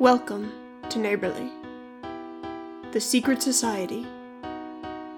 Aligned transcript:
Welcome 0.00 0.52
to 0.90 0.98
Neighborly, 0.98 1.52
the 2.90 3.00
secret 3.00 3.40
society, 3.40 4.04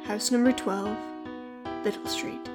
house 0.05 0.31
number 0.31 0.53
12, 0.53 0.95
Little 1.83 2.07
Street. 2.07 2.51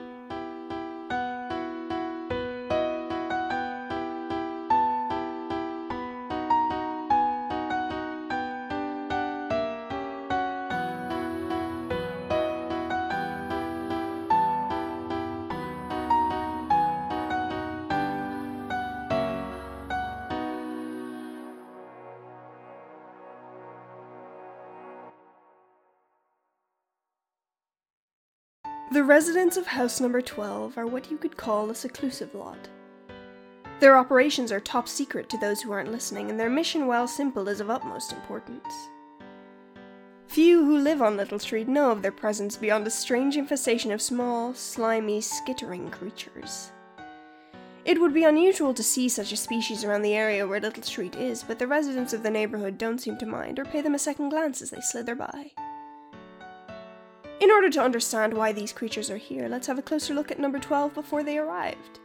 Residents 29.22 29.56
of 29.56 29.68
house 29.68 30.02
number 30.02 30.20
12 30.20 30.80
are 30.80 30.88
what 30.88 31.12
you 31.12 31.16
could 31.16 31.38
call 31.38 31.70
a 31.70 31.76
seclusive 31.76 32.34
lot. 32.34 32.58
Their 33.80 33.96
operations 33.96 34.52
are 34.52 34.60
top 34.60 34.88
secret 34.88 35.30
to 35.30 35.38
those 35.38 35.62
who 35.62 35.72
aren't 35.72 35.92
listening, 35.92 36.32
and 36.32 36.40
their 36.40 36.50
mission, 36.50 36.88
while 36.88 37.08
simple, 37.08 37.48
is 37.48 37.60
of 37.60 37.70
utmost 37.70 38.14
importance. 38.14 38.66
Few 40.26 40.66
who 40.66 40.80
live 40.80 41.04
on 41.04 41.18
Little 41.18 41.38
Street 41.38 41.68
know 41.68 41.92
of 41.92 42.02
their 42.02 42.12
presence 42.12 42.58
beyond 42.58 42.88
a 42.88 42.90
strange 42.90 43.38
infestation 43.38 43.92
of 43.92 44.02
small, 44.02 44.56
slimy, 44.56 45.22
skittering 45.22 45.92
creatures. 45.92 46.72
It 47.86 48.02
would 48.02 48.16
be 48.16 48.24
unusual 48.24 48.74
to 48.74 48.82
see 48.82 49.08
such 49.08 49.32
a 49.32 49.38
species 49.38 49.84
around 49.84 50.02
the 50.02 50.16
area 50.16 50.48
where 50.48 50.60
Little 50.60 50.82
Street 50.82 51.16
is, 51.16 51.44
but 51.44 51.60
the 51.60 51.68
residents 51.68 52.14
of 52.14 52.24
the 52.24 52.32
neighborhood 52.32 52.80
don't 52.80 52.98
seem 52.98 53.20
to 53.20 53.28
mind 53.28 53.60
or 53.60 53.66
pay 53.66 53.82
them 53.82 53.94
a 53.94 54.00
second 54.00 54.30
glance 54.30 54.64
as 54.64 54.72
they 54.72 54.82
slither 54.82 55.14
by. 55.14 55.52
In 57.42 57.50
order 57.50 57.72
to 57.72 57.82
understand 57.82 58.36
why 58.36 58.52
these 58.52 58.72
creatures 58.72 59.10
are 59.10 59.18
here, 59.18 59.50
let's 59.50 59.66
have 59.66 59.80
a 59.80 59.82
closer 59.82 60.14
look 60.14 60.30
at 60.30 60.38
number 60.38 60.60
12 60.60 60.94
before 60.94 61.24
they 61.24 61.40
arrived. 61.40 62.00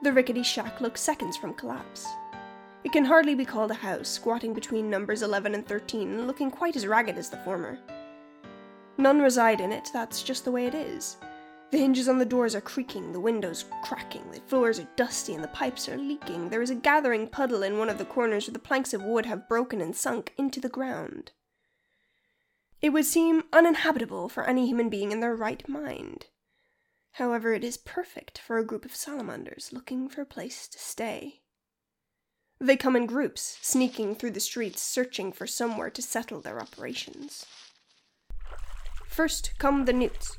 The 0.00 0.14
rickety 0.14 0.42
shack 0.42 0.80
looks 0.80 1.02
seconds 1.02 1.36
from 1.36 1.52
collapse. 1.52 2.06
It 2.82 2.90
can 2.90 3.04
hardly 3.04 3.34
be 3.34 3.44
called 3.44 3.70
a 3.70 3.74
house, 3.74 4.08
squatting 4.08 4.54
between 4.54 4.88
numbers 4.88 5.20
11 5.20 5.54
and 5.54 5.68
13 5.68 6.08
and 6.08 6.26
looking 6.26 6.50
quite 6.50 6.74
as 6.74 6.86
ragged 6.86 7.18
as 7.18 7.28
the 7.28 7.36
former. 7.44 7.78
None 8.96 9.20
reside 9.20 9.60
in 9.60 9.72
it, 9.72 9.90
that's 9.92 10.22
just 10.22 10.46
the 10.46 10.50
way 10.50 10.64
it 10.64 10.74
is. 10.74 11.18
The 11.70 11.76
hinges 11.76 12.08
on 12.08 12.16
the 12.16 12.24
doors 12.24 12.54
are 12.54 12.62
creaking, 12.62 13.12
the 13.12 13.20
windows 13.20 13.66
cracking, 13.84 14.24
the 14.30 14.40
floors 14.46 14.80
are 14.80 14.88
dusty, 14.96 15.34
and 15.34 15.44
the 15.44 15.48
pipes 15.48 15.86
are 15.86 15.98
leaking. 15.98 16.48
There 16.48 16.62
is 16.62 16.70
a 16.70 16.74
gathering 16.74 17.28
puddle 17.28 17.62
in 17.62 17.76
one 17.76 17.90
of 17.90 17.98
the 17.98 18.06
corners 18.06 18.46
where 18.46 18.54
the 18.54 18.58
planks 18.58 18.94
of 18.94 19.02
wood 19.02 19.26
have 19.26 19.50
broken 19.50 19.82
and 19.82 19.94
sunk 19.94 20.32
into 20.38 20.60
the 20.60 20.70
ground. 20.70 21.32
It 22.82 22.92
would 22.92 23.06
seem 23.06 23.44
uninhabitable 23.52 24.28
for 24.28 24.44
any 24.44 24.66
human 24.66 24.90
being 24.90 25.12
in 25.12 25.20
their 25.20 25.36
right 25.36 25.66
mind. 25.68 26.26
However, 27.12 27.54
it 27.54 27.62
is 27.62 27.76
perfect 27.76 28.38
for 28.38 28.58
a 28.58 28.64
group 28.64 28.84
of 28.84 28.96
salamanders 28.96 29.72
looking 29.72 30.08
for 30.08 30.20
a 30.20 30.26
place 30.26 30.66
to 30.66 30.78
stay. 30.80 31.42
They 32.58 32.76
come 32.76 32.96
in 32.96 33.06
groups, 33.06 33.58
sneaking 33.62 34.16
through 34.16 34.32
the 34.32 34.40
streets, 34.40 34.82
searching 34.82 35.30
for 35.32 35.46
somewhere 35.46 35.90
to 35.90 36.02
settle 36.02 36.40
their 36.40 36.60
operations. 36.60 37.46
First 39.06 39.52
come 39.58 39.84
the 39.84 39.92
newts, 39.92 40.38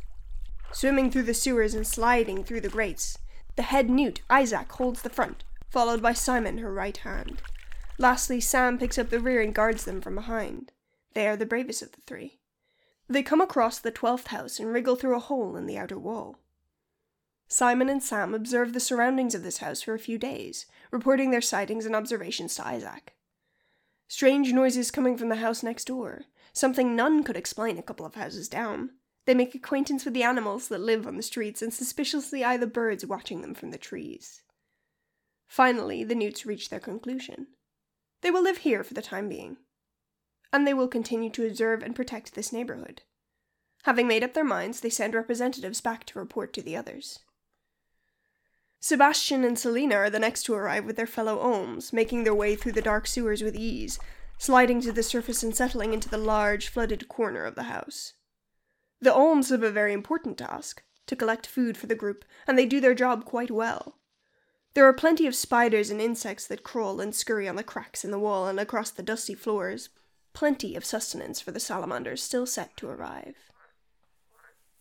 swimming 0.74 1.12
through 1.12 1.24
the 1.24 1.34
sewers 1.34 1.74
and 1.74 1.88
sliding 1.88 2.44
through 2.44 2.62
the 2.62 2.70
grates. 2.70 3.18
The 3.56 3.64
head 3.64 3.90
newt, 3.90 4.22
Isaac, 4.30 4.70
holds 4.74 5.02
the 5.02 5.10
front, 5.10 5.46
followed 5.70 6.02
by 6.02 6.12
Simon, 6.14 6.58
her 6.58 6.74
right 6.74 6.98
hand. 6.98 7.42
Lastly, 7.98 8.42
Sam 8.42 8.78
picks 8.78 8.98
up 8.98 9.12
the 9.12 9.22
rear 9.22 9.42
and 9.42 9.56
guards 9.56 9.86
them 9.86 10.02
from 10.02 10.16
behind. 10.16 10.73
They 11.14 11.28
are 11.28 11.36
the 11.36 11.46
bravest 11.46 11.82
of 11.82 11.92
the 11.92 12.02
three. 12.02 12.40
They 13.08 13.24
come 13.24 13.42
across 13.42 13.80
the 13.80 13.92
twelfth 13.92 14.28
house 14.28 14.60
and 14.60 14.72
wriggle 14.72 14.96
through 14.96 15.16
a 15.16 15.20
hole 15.20 15.56
in 15.56 15.66
the 15.66 15.78
outer 15.78 16.00
wall. 16.00 16.40
Simon 17.48 17.90
and 17.90 18.02
Sam 18.02 18.34
observe 18.34 18.74
the 18.74 18.80
surroundings 18.80 19.36
of 19.36 19.44
this 19.44 19.58
house 19.58 19.84
for 19.84 19.94
a 19.94 20.00
few 20.00 20.18
days, 20.18 20.66
reporting 20.90 21.30
their 21.30 21.42
sightings 21.42 21.86
and 21.86 21.96
observations 21.96 22.56
to 22.56 22.66
Isaac. 22.66 23.14
Strange 24.08 24.54
noises 24.54 24.90
coming 24.90 25.18
from 25.18 25.30
the 25.30 25.36
house 25.36 25.62
next 25.62 25.86
door, 25.86 26.24
something 26.52 26.96
none 26.96 27.24
could 27.24 27.38
explain 27.38 27.78
a 27.78 27.84
couple 27.84 28.06
of 28.06 28.16
houses 28.16 28.50
down. 28.50 28.92
They 29.26 29.34
make 29.34 29.54
acquaintance 29.54 30.06
with 30.06 30.14
the 30.14 30.24
animals 30.24 30.68
that 30.70 30.82
live 30.82 31.06
on 31.06 31.16
the 31.16 31.24
streets 31.24 31.62
and 31.62 31.74
suspiciously 31.74 32.44
eye 32.44 32.58
the 32.58 32.68
birds 32.68 33.06
watching 33.06 33.42
them 33.42 33.54
from 33.54 33.72
the 33.72 33.78
trees. 33.78 34.42
Finally, 35.48 36.04
the 36.04 36.16
newts 36.16 36.46
reach 36.46 36.70
their 36.70 36.80
conclusion. 36.80 37.48
They 38.22 38.32
will 38.32 38.44
live 38.44 38.58
here 38.58 38.84
for 38.84 38.94
the 38.94 39.02
time 39.02 39.30
being 39.30 39.58
and 40.54 40.68
they 40.68 40.74
will 40.74 40.88
continue 40.88 41.32
to 41.32 41.46
observe 41.46 41.82
and 41.82 41.96
protect 41.96 42.36
this 42.36 42.54
neighborhood. 42.54 43.02
Having 43.84 44.08
made 44.08 44.24
up 44.24 44.34
their 44.34 44.46
minds, 44.46 44.80
they 44.80 44.90
send 44.90 45.14
representatives 45.14 45.82
back 45.82 46.06
to 46.06 46.20
report 46.20 46.54
to 46.54 46.62
the 46.62 46.78
others. 46.78 47.20
Sebastian 48.80 49.44
and 49.44 49.58
Selina 49.58 49.96
are 49.96 50.10
the 50.10 50.20
next 50.20 50.44
to 50.44 50.54
arrive 50.54 50.86
with 50.86 50.96
their 50.96 51.08
fellow 51.08 51.42
Olms, 51.42 51.92
making 51.92 52.24
their 52.24 52.36
way 52.36 52.56
through 52.56 52.74
the 52.74 52.82
dark 52.82 53.08
sewers 53.08 53.42
with 53.42 53.56
ease, 53.56 53.98
sliding 54.38 54.80
to 54.82 54.92
the 54.92 55.04
surface 55.04 55.42
and 55.42 55.56
settling 55.56 55.94
into 55.94 56.10
the 56.10 56.18
large, 56.18 56.68
flooded 56.68 57.08
corner 57.08 57.46
of 57.46 57.56
the 57.56 57.64
house. 57.64 58.14
The 59.02 59.10
Olms 59.10 59.50
have 59.50 59.64
a 59.64 59.72
very 59.72 59.92
important 59.92 60.38
task 60.38 60.84
to 61.08 61.16
collect 61.16 61.48
food 61.48 61.78
for 61.78 61.88
the 61.88 61.96
group, 61.96 62.24
and 62.46 62.58
they 62.58 62.66
do 62.66 62.80
their 62.80 62.94
job 62.94 63.26
quite 63.26 63.52
well. 63.52 63.98
There 64.76 64.86
are 64.86 64.94
plenty 64.94 65.28
of 65.28 65.36
spiders 65.36 65.90
and 65.90 66.02
insects 66.02 66.48
that 66.48 66.64
crawl 66.64 67.00
and 67.00 67.14
scurry 67.14 67.48
on 67.48 67.56
the 67.56 67.64
cracks 67.64 68.06
in 68.06 68.12
the 68.12 68.20
wall 68.20 68.48
and 68.48 68.60
across 68.60 68.92
the 68.92 69.04
dusty 69.04 69.36
floors, 69.36 69.90
plenty 70.34 70.76
of 70.76 70.86
sustenance 70.86 71.40
for 71.40 71.52
the 71.52 71.60
salamanders 71.60 72.22
still 72.22 72.46
set 72.46 72.76
to 72.78 72.90
arrive. 72.90 73.36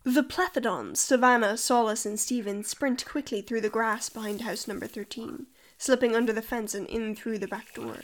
The 0.04 0.22
plethodons, 0.22 0.98
Savannah, 0.98 1.56
Solace, 1.56 2.04
and 2.04 2.18
Stephen 2.18 2.64
sprint 2.64 3.04
quickly 3.06 3.40
through 3.40 3.60
the 3.60 3.68
grass 3.68 4.08
behind 4.08 4.40
house 4.40 4.66
number 4.66 4.86
13, 4.86 5.46
slipping 5.78 6.16
under 6.16 6.32
the 6.32 6.42
fence 6.42 6.74
and 6.74 6.88
in 6.88 7.14
through 7.14 7.38
the 7.38 7.46
back 7.46 7.74
door. 7.74 7.98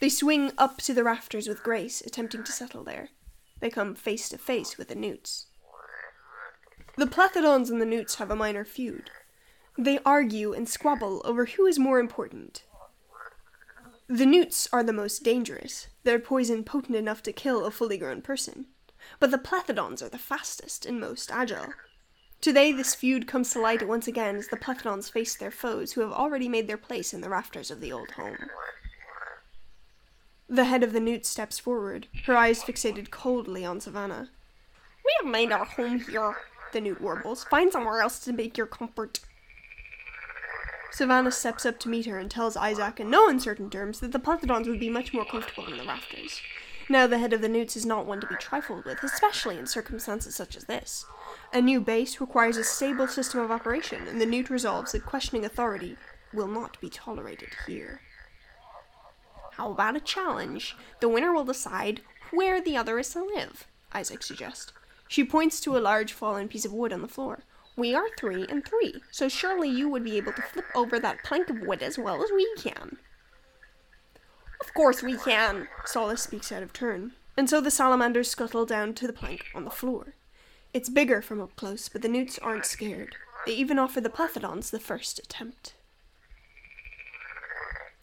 They 0.00 0.08
swing 0.08 0.52
up 0.58 0.78
to 0.78 0.92
the 0.92 1.04
rafters 1.04 1.48
with 1.48 1.62
grace, 1.62 2.02
attempting 2.02 2.44
to 2.44 2.52
settle 2.52 2.84
there. 2.84 3.08
They 3.60 3.70
come 3.70 3.94
face 3.94 4.28
to 4.30 4.38
face 4.38 4.76
with 4.76 4.88
the 4.88 4.94
newts. 4.94 5.46
The 6.96 7.06
plethodons 7.06 7.70
and 7.70 7.80
the 7.80 7.86
newts 7.86 8.16
have 8.16 8.30
a 8.30 8.36
minor 8.36 8.64
feud. 8.64 9.10
They 9.78 9.98
argue 10.04 10.52
and 10.52 10.68
squabble 10.68 11.22
over 11.24 11.46
who 11.46 11.64
is 11.66 11.78
more 11.78 11.98
important 11.98 12.64
the 14.12 14.26
newts 14.26 14.68
are 14.74 14.82
the 14.82 14.92
most 14.92 15.22
dangerous, 15.22 15.86
their 16.04 16.18
poison 16.18 16.64
potent 16.64 16.96
enough 16.96 17.22
to 17.22 17.32
kill 17.32 17.64
a 17.64 17.70
fully 17.70 17.96
grown 17.96 18.22
person. 18.22 18.66
But 19.18 19.30
the 19.30 19.38
plethodons 19.38 20.02
are 20.02 20.08
the 20.08 20.18
fastest 20.18 20.86
and 20.86 21.00
most 21.00 21.30
agile. 21.30 21.72
Today, 22.40 22.72
this 22.72 22.94
feud 22.94 23.28
comes 23.28 23.52
to 23.52 23.60
light 23.60 23.86
once 23.86 24.08
again 24.08 24.36
as 24.36 24.48
the 24.48 24.56
plethodons 24.56 25.08
face 25.08 25.36
their 25.36 25.52
foes 25.52 25.92
who 25.92 26.00
have 26.00 26.12
already 26.12 26.48
made 26.48 26.66
their 26.66 26.76
place 26.76 27.14
in 27.14 27.20
the 27.20 27.28
rafters 27.28 27.70
of 27.70 27.80
the 27.80 27.92
old 27.92 28.10
home. 28.12 28.36
The 30.48 30.64
head 30.64 30.82
of 30.82 30.92
the 30.92 31.00
newt 31.00 31.24
steps 31.24 31.58
forward, 31.58 32.08
her 32.26 32.36
eyes 32.36 32.62
fixated 32.62 33.10
coldly 33.10 33.64
on 33.64 33.80
Savannah. 33.80 34.28
We 35.04 35.12
have 35.22 35.30
made 35.30 35.52
our 35.52 35.64
home 35.64 36.00
here, 36.00 36.36
the 36.72 36.80
newt 36.80 37.00
warbles. 37.00 37.44
Find 37.44 37.72
somewhere 37.72 38.00
else 38.00 38.18
to 38.20 38.32
make 38.32 38.58
your 38.58 38.66
comfort. 38.66 39.20
Savannah 40.92 41.32
steps 41.32 41.64
up 41.64 41.78
to 41.80 41.88
meet 41.88 42.04
her 42.04 42.18
and 42.18 42.30
tells 42.30 42.54
Isaac 42.54 43.00
in 43.00 43.08
no 43.08 43.26
uncertain 43.26 43.70
terms 43.70 44.00
that 44.00 44.12
the 44.12 44.18
plethodons 44.18 44.68
would 44.68 44.78
be 44.78 44.90
much 44.90 45.14
more 45.14 45.24
comfortable 45.24 45.66
in 45.66 45.78
the 45.78 45.84
rafters. 45.84 46.42
Now, 46.88 47.06
the 47.06 47.18
head 47.18 47.32
of 47.32 47.40
the 47.40 47.48
newts 47.48 47.76
is 47.76 47.86
not 47.86 48.04
one 48.04 48.20
to 48.20 48.26
be 48.26 48.34
trifled 48.34 48.84
with, 48.84 49.02
especially 49.02 49.56
in 49.56 49.66
circumstances 49.66 50.34
such 50.34 50.54
as 50.54 50.64
this. 50.64 51.06
A 51.50 51.62
new 51.62 51.80
base 51.80 52.20
requires 52.20 52.58
a 52.58 52.64
stable 52.64 53.08
system 53.08 53.40
of 53.40 53.50
operation, 53.50 54.06
and 54.06 54.20
the 54.20 54.26
newt 54.26 54.50
resolves 54.50 54.92
that 54.92 55.06
questioning 55.06 55.46
authority 55.46 55.96
will 56.34 56.48
not 56.48 56.78
be 56.80 56.90
tolerated 56.90 57.50
here. 57.66 58.02
How 59.52 59.70
about 59.70 59.96
a 59.96 60.00
challenge? 60.00 60.76
The 61.00 61.08
winner 61.08 61.32
will 61.32 61.44
decide 61.44 62.02
where 62.32 62.60
the 62.60 62.76
other 62.76 62.98
is 62.98 63.08
to 63.14 63.24
live, 63.24 63.66
Isaac 63.94 64.22
suggests. 64.22 64.72
She 65.08 65.24
points 65.24 65.58
to 65.60 65.76
a 65.76 65.80
large 65.80 66.12
fallen 66.12 66.48
piece 66.48 66.66
of 66.66 66.72
wood 66.74 66.92
on 66.92 67.00
the 67.00 67.08
floor. 67.08 67.44
We 67.76 67.94
are 67.94 68.08
three 68.18 68.46
and 68.48 68.64
three, 68.64 69.02
so 69.10 69.28
surely 69.28 69.68
you 69.68 69.88
would 69.88 70.04
be 70.04 70.16
able 70.18 70.32
to 70.32 70.42
flip 70.42 70.66
over 70.74 70.98
that 71.00 71.24
plank 71.24 71.48
of 71.48 71.60
wood 71.60 71.82
as 71.82 71.98
well 71.98 72.22
as 72.22 72.30
we 72.30 72.46
can. 72.56 72.98
Of 74.60 74.74
course 74.74 75.02
we 75.02 75.16
can, 75.16 75.68
Solace 75.86 76.22
speaks 76.22 76.52
out 76.52 76.62
of 76.62 76.72
turn, 76.72 77.12
and 77.36 77.48
so 77.48 77.60
the 77.60 77.70
salamanders 77.70 78.30
scuttle 78.30 78.66
down 78.66 78.94
to 78.94 79.06
the 79.06 79.12
plank 79.12 79.46
on 79.54 79.64
the 79.64 79.70
floor. 79.70 80.14
It's 80.74 80.88
bigger 80.88 81.22
from 81.22 81.40
up 81.40 81.56
close, 81.56 81.88
but 81.88 82.02
the 82.02 82.08
newts 82.08 82.38
aren't 82.38 82.66
scared. 82.66 83.16
They 83.46 83.52
even 83.52 83.78
offer 83.78 84.00
the 84.00 84.10
plethodons 84.10 84.70
the 84.70 84.78
first 84.78 85.18
attempt. 85.18 85.74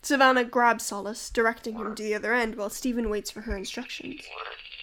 Savannah 0.01 0.45
grabs 0.45 0.86
Solace, 0.86 1.30
directing 1.30 1.75
him 1.75 1.94
to 1.95 2.04
the 2.04 2.15
other 2.15 2.33
end 2.33 2.56
while 2.56 2.69
Stephen 2.69 3.10
waits 3.10 3.31
for 3.31 3.42
her 3.42 3.56
instructions. 3.56 4.22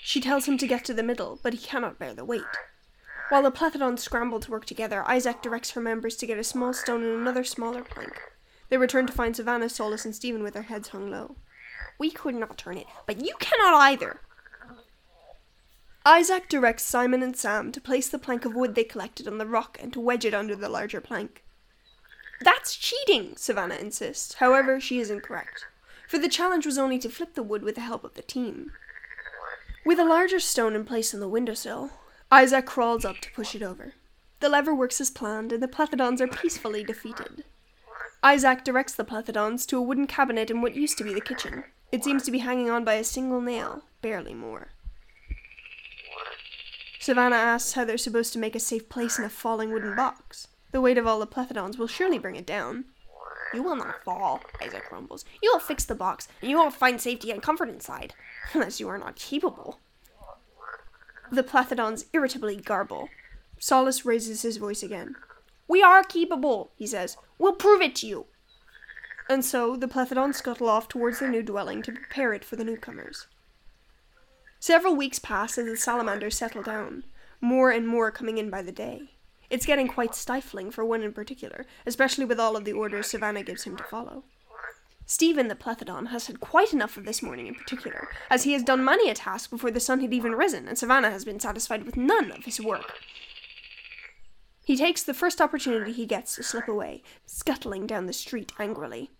She 0.02 0.20
tells 0.20 0.46
him 0.46 0.58
to 0.58 0.66
get 0.66 0.84
to 0.84 0.94
the 0.94 1.02
middle, 1.02 1.40
but 1.42 1.54
he 1.54 1.58
cannot 1.58 1.98
bear 1.98 2.14
the 2.14 2.24
weight. 2.24 2.42
While 3.28 3.42
the 3.42 3.50
plethodons 3.50 4.02
scramble 4.02 4.38
to 4.40 4.50
work 4.50 4.66
together, 4.66 5.02
Isaac 5.08 5.42
directs 5.42 5.72
her 5.72 5.80
members 5.80 6.16
to 6.16 6.26
get 6.26 6.38
a 6.38 6.44
small 6.44 6.72
stone 6.72 7.02
and 7.02 7.20
another 7.20 7.42
smaller 7.42 7.82
plank. 7.82 8.20
They 8.68 8.76
return 8.76 9.06
to 9.06 9.12
find 9.12 9.34
Savannah, 9.34 9.68
Solace, 9.68 10.04
and 10.04 10.14
Stephen 10.14 10.42
with 10.42 10.54
their 10.54 10.62
heads 10.62 10.88
hung 10.88 11.10
low. 11.10 11.36
We 11.98 12.10
could 12.10 12.34
not 12.34 12.58
turn 12.58 12.78
it, 12.78 12.86
but 13.04 13.24
you 13.24 13.34
cannot 13.40 13.80
either. 13.80 14.20
Isaac 16.04 16.48
directs 16.48 16.84
Simon 16.84 17.22
and 17.22 17.36
Sam 17.36 17.72
to 17.72 17.80
place 17.80 18.08
the 18.08 18.18
plank 18.18 18.44
of 18.44 18.54
wood 18.54 18.76
they 18.76 18.84
collected 18.84 19.26
on 19.26 19.38
the 19.38 19.46
rock 19.46 19.76
and 19.80 19.92
to 19.92 20.00
wedge 20.00 20.24
it 20.24 20.34
under 20.34 20.54
the 20.54 20.68
larger 20.68 21.00
plank. 21.00 21.42
That's 22.40 22.76
cheating, 22.76 23.34
Savannah 23.36 23.76
insists. 23.76 24.34
However, 24.34 24.78
she 24.78 25.00
is 25.00 25.10
incorrect, 25.10 25.64
for 26.06 26.18
the 26.18 26.28
challenge 26.28 26.64
was 26.64 26.78
only 26.78 27.00
to 27.00 27.08
flip 27.08 27.34
the 27.34 27.42
wood 27.42 27.62
with 27.62 27.74
the 27.74 27.80
help 27.80 28.04
of 28.04 28.14
the 28.14 28.22
team. 28.22 28.70
With 29.84 29.98
a 29.98 30.04
larger 30.04 30.38
stone 30.38 30.76
in 30.76 30.84
place 30.84 31.12
on 31.12 31.18
the 31.18 31.28
windowsill, 31.28 31.90
Isaac 32.30 32.66
crawls 32.66 33.04
up 33.04 33.18
to 33.18 33.30
push 33.30 33.54
it 33.54 33.62
over. 33.62 33.94
The 34.40 34.48
lever 34.48 34.74
works 34.74 35.00
as 35.00 35.10
planned, 35.10 35.52
and 35.52 35.62
the 35.62 35.68
plethodons 35.68 36.20
are 36.20 36.26
peacefully 36.26 36.82
defeated. 36.82 37.44
Isaac 38.22 38.64
directs 38.64 38.94
the 38.94 39.04
plethodons 39.04 39.64
to 39.66 39.78
a 39.78 39.82
wooden 39.82 40.08
cabinet 40.08 40.50
in 40.50 40.60
what 40.60 40.74
used 40.74 40.98
to 40.98 41.04
be 41.04 41.14
the 41.14 41.20
kitchen. 41.20 41.64
It 41.92 42.02
seems 42.02 42.24
to 42.24 42.32
be 42.32 42.40
hanging 42.40 42.68
on 42.68 42.84
by 42.84 42.94
a 42.94 43.04
single 43.04 43.40
nail, 43.40 43.82
barely 44.02 44.34
more. 44.34 44.68
Savannah 46.98 47.36
asks 47.36 47.74
how 47.74 47.84
they're 47.84 47.96
supposed 47.96 48.32
to 48.32 48.40
make 48.40 48.56
a 48.56 48.60
safe 48.60 48.88
place 48.88 49.18
in 49.18 49.24
a 49.24 49.28
falling 49.28 49.70
wooden 49.70 49.94
box. 49.94 50.48
The 50.72 50.80
weight 50.80 50.98
of 50.98 51.06
all 51.06 51.20
the 51.20 51.26
plethodons 51.26 51.78
will 51.78 51.86
surely 51.86 52.18
bring 52.18 52.34
it 52.34 52.44
down. 52.44 52.86
You 53.54 53.62
will 53.62 53.76
not 53.76 54.02
fall, 54.02 54.40
Isaac 54.60 54.88
grumbles. 54.88 55.24
You 55.40 55.52
will 55.52 55.60
fix 55.60 55.84
the 55.84 55.94
box, 55.94 56.26
and 56.42 56.50
you 56.50 56.58
won't 56.58 56.74
find 56.74 57.00
safety 57.00 57.30
and 57.30 57.40
comfort 57.40 57.68
inside, 57.68 58.14
unless 58.52 58.80
you 58.80 58.88
are 58.88 58.98
not 58.98 59.14
capable. 59.14 59.78
The 61.30 61.42
plethodons 61.42 62.06
irritably 62.12 62.56
garble. 62.56 63.08
Solace 63.58 64.04
raises 64.04 64.42
his 64.42 64.58
voice 64.58 64.82
again. 64.82 65.16
We 65.68 65.82
are 65.82 66.04
capable, 66.04 66.70
he 66.76 66.86
says. 66.86 67.16
We'll 67.38 67.54
prove 67.54 67.80
it 67.80 67.94
to 67.96 68.06
you. 68.06 68.26
And 69.28 69.44
so 69.44 69.76
the 69.76 69.88
plethodons 69.88 70.36
scuttle 70.36 70.68
off 70.68 70.88
towards 70.88 71.18
their 71.18 71.30
new 71.30 71.42
dwelling 71.42 71.82
to 71.82 71.92
prepare 71.92 72.32
it 72.32 72.44
for 72.44 72.54
the 72.56 72.64
newcomers. 72.64 73.26
Several 74.60 74.94
weeks 74.94 75.18
pass 75.18 75.58
as 75.58 75.66
the 75.66 75.76
salamanders 75.76 76.36
settle 76.36 76.62
down, 76.62 77.04
more 77.40 77.70
and 77.70 77.86
more 77.86 78.10
coming 78.10 78.38
in 78.38 78.50
by 78.50 78.62
the 78.62 78.72
day. 78.72 79.10
It's 79.50 79.66
getting 79.66 79.88
quite 79.88 80.14
stifling 80.14 80.70
for 80.70 80.84
one 80.84 81.02
in 81.02 81.12
particular, 81.12 81.66
especially 81.84 82.24
with 82.24 82.40
all 82.40 82.56
of 82.56 82.64
the 82.64 82.72
orders 82.72 83.08
Savannah 83.08 83.42
gives 83.42 83.64
him 83.64 83.76
to 83.76 83.84
follow. 83.84 84.24
Stephen 85.08 85.46
the 85.46 85.54
Plethodon 85.54 86.08
has 86.08 86.26
had 86.26 86.40
quite 86.40 86.72
enough 86.72 86.96
of 86.96 87.04
this 87.04 87.22
morning 87.22 87.46
in 87.46 87.54
particular, 87.54 88.08
as 88.28 88.42
he 88.42 88.52
has 88.52 88.64
done 88.64 88.84
many 88.84 89.08
a 89.08 89.14
task 89.14 89.50
before 89.50 89.70
the 89.70 89.78
sun 89.78 90.00
had 90.00 90.12
even 90.12 90.34
risen, 90.34 90.66
and 90.66 90.76
Savannah 90.76 91.12
has 91.12 91.24
been 91.24 91.38
satisfied 91.38 91.84
with 91.84 91.96
none 91.96 92.32
of 92.32 92.44
his 92.44 92.60
work. 92.60 92.94
He 94.64 94.76
takes 94.76 95.04
the 95.04 95.14
first 95.14 95.40
opportunity 95.40 95.92
he 95.92 96.06
gets 96.06 96.34
to 96.34 96.42
slip 96.42 96.66
away, 96.66 97.04
scuttling 97.24 97.86
down 97.86 98.06
the 98.06 98.12
street 98.12 98.52
angrily. 98.58 99.12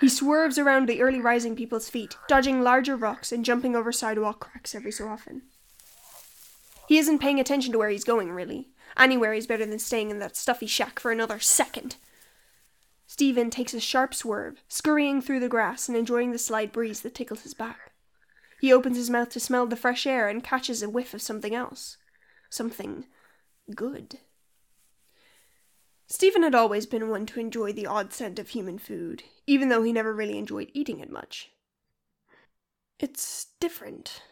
He 0.00 0.08
swerves 0.08 0.58
around 0.58 0.88
the 0.88 1.00
early 1.00 1.20
rising 1.20 1.54
people's 1.54 1.88
feet, 1.88 2.16
dodging 2.26 2.62
larger 2.62 2.96
rocks 2.96 3.30
and 3.30 3.44
jumping 3.44 3.76
over 3.76 3.92
sidewalk 3.92 4.40
cracks 4.40 4.74
every 4.74 4.90
so 4.90 5.06
often. 5.06 5.42
He 6.88 6.98
isn't 6.98 7.20
paying 7.20 7.38
attention 7.38 7.70
to 7.72 7.78
where 7.78 7.90
he's 7.90 8.02
going, 8.02 8.32
really. 8.32 8.68
Anywhere 8.96 9.32
is 9.32 9.46
better 9.46 9.66
than 9.66 9.78
staying 9.78 10.10
in 10.10 10.18
that 10.18 10.36
stuffy 10.36 10.66
shack 10.66 10.98
for 10.98 11.12
another 11.12 11.38
second. 11.38 11.96
Stephen 13.08 13.48
takes 13.48 13.72
a 13.72 13.80
sharp 13.80 14.14
swerve, 14.14 14.62
scurrying 14.68 15.22
through 15.22 15.40
the 15.40 15.48
grass 15.48 15.88
and 15.88 15.96
enjoying 15.96 16.30
the 16.30 16.38
slight 16.38 16.74
breeze 16.74 17.00
that 17.00 17.14
tickles 17.14 17.40
his 17.40 17.54
back. 17.54 17.92
He 18.60 18.70
opens 18.70 18.98
his 18.98 19.08
mouth 19.08 19.30
to 19.30 19.40
smell 19.40 19.66
the 19.66 19.76
fresh 19.76 20.06
air 20.06 20.28
and 20.28 20.44
catches 20.44 20.82
a 20.82 20.90
whiff 20.90 21.14
of 21.14 21.22
something 21.22 21.54
else. 21.54 21.96
Something 22.50 23.06
good. 23.74 24.18
Stephen 26.06 26.42
had 26.42 26.54
always 26.54 26.84
been 26.84 27.08
one 27.08 27.24
to 27.26 27.40
enjoy 27.40 27.72
the 27.72 27.86
odd 27.86 28.12
scent 28.12 28.38
of 28.38 28.50
human 28.50 28.78
food, 28.78 29.22
even 29.46 29.70
though 29.70 29.82
he 29.82 29.92
never 29.92 30.14
really 30.14 30.36
enjoyed 30.36 30.70
eating 30.74 31.00
it 31.00 31.10
much. 31.10 31.50
It's 32.98 33.46
different, 33.58 34.22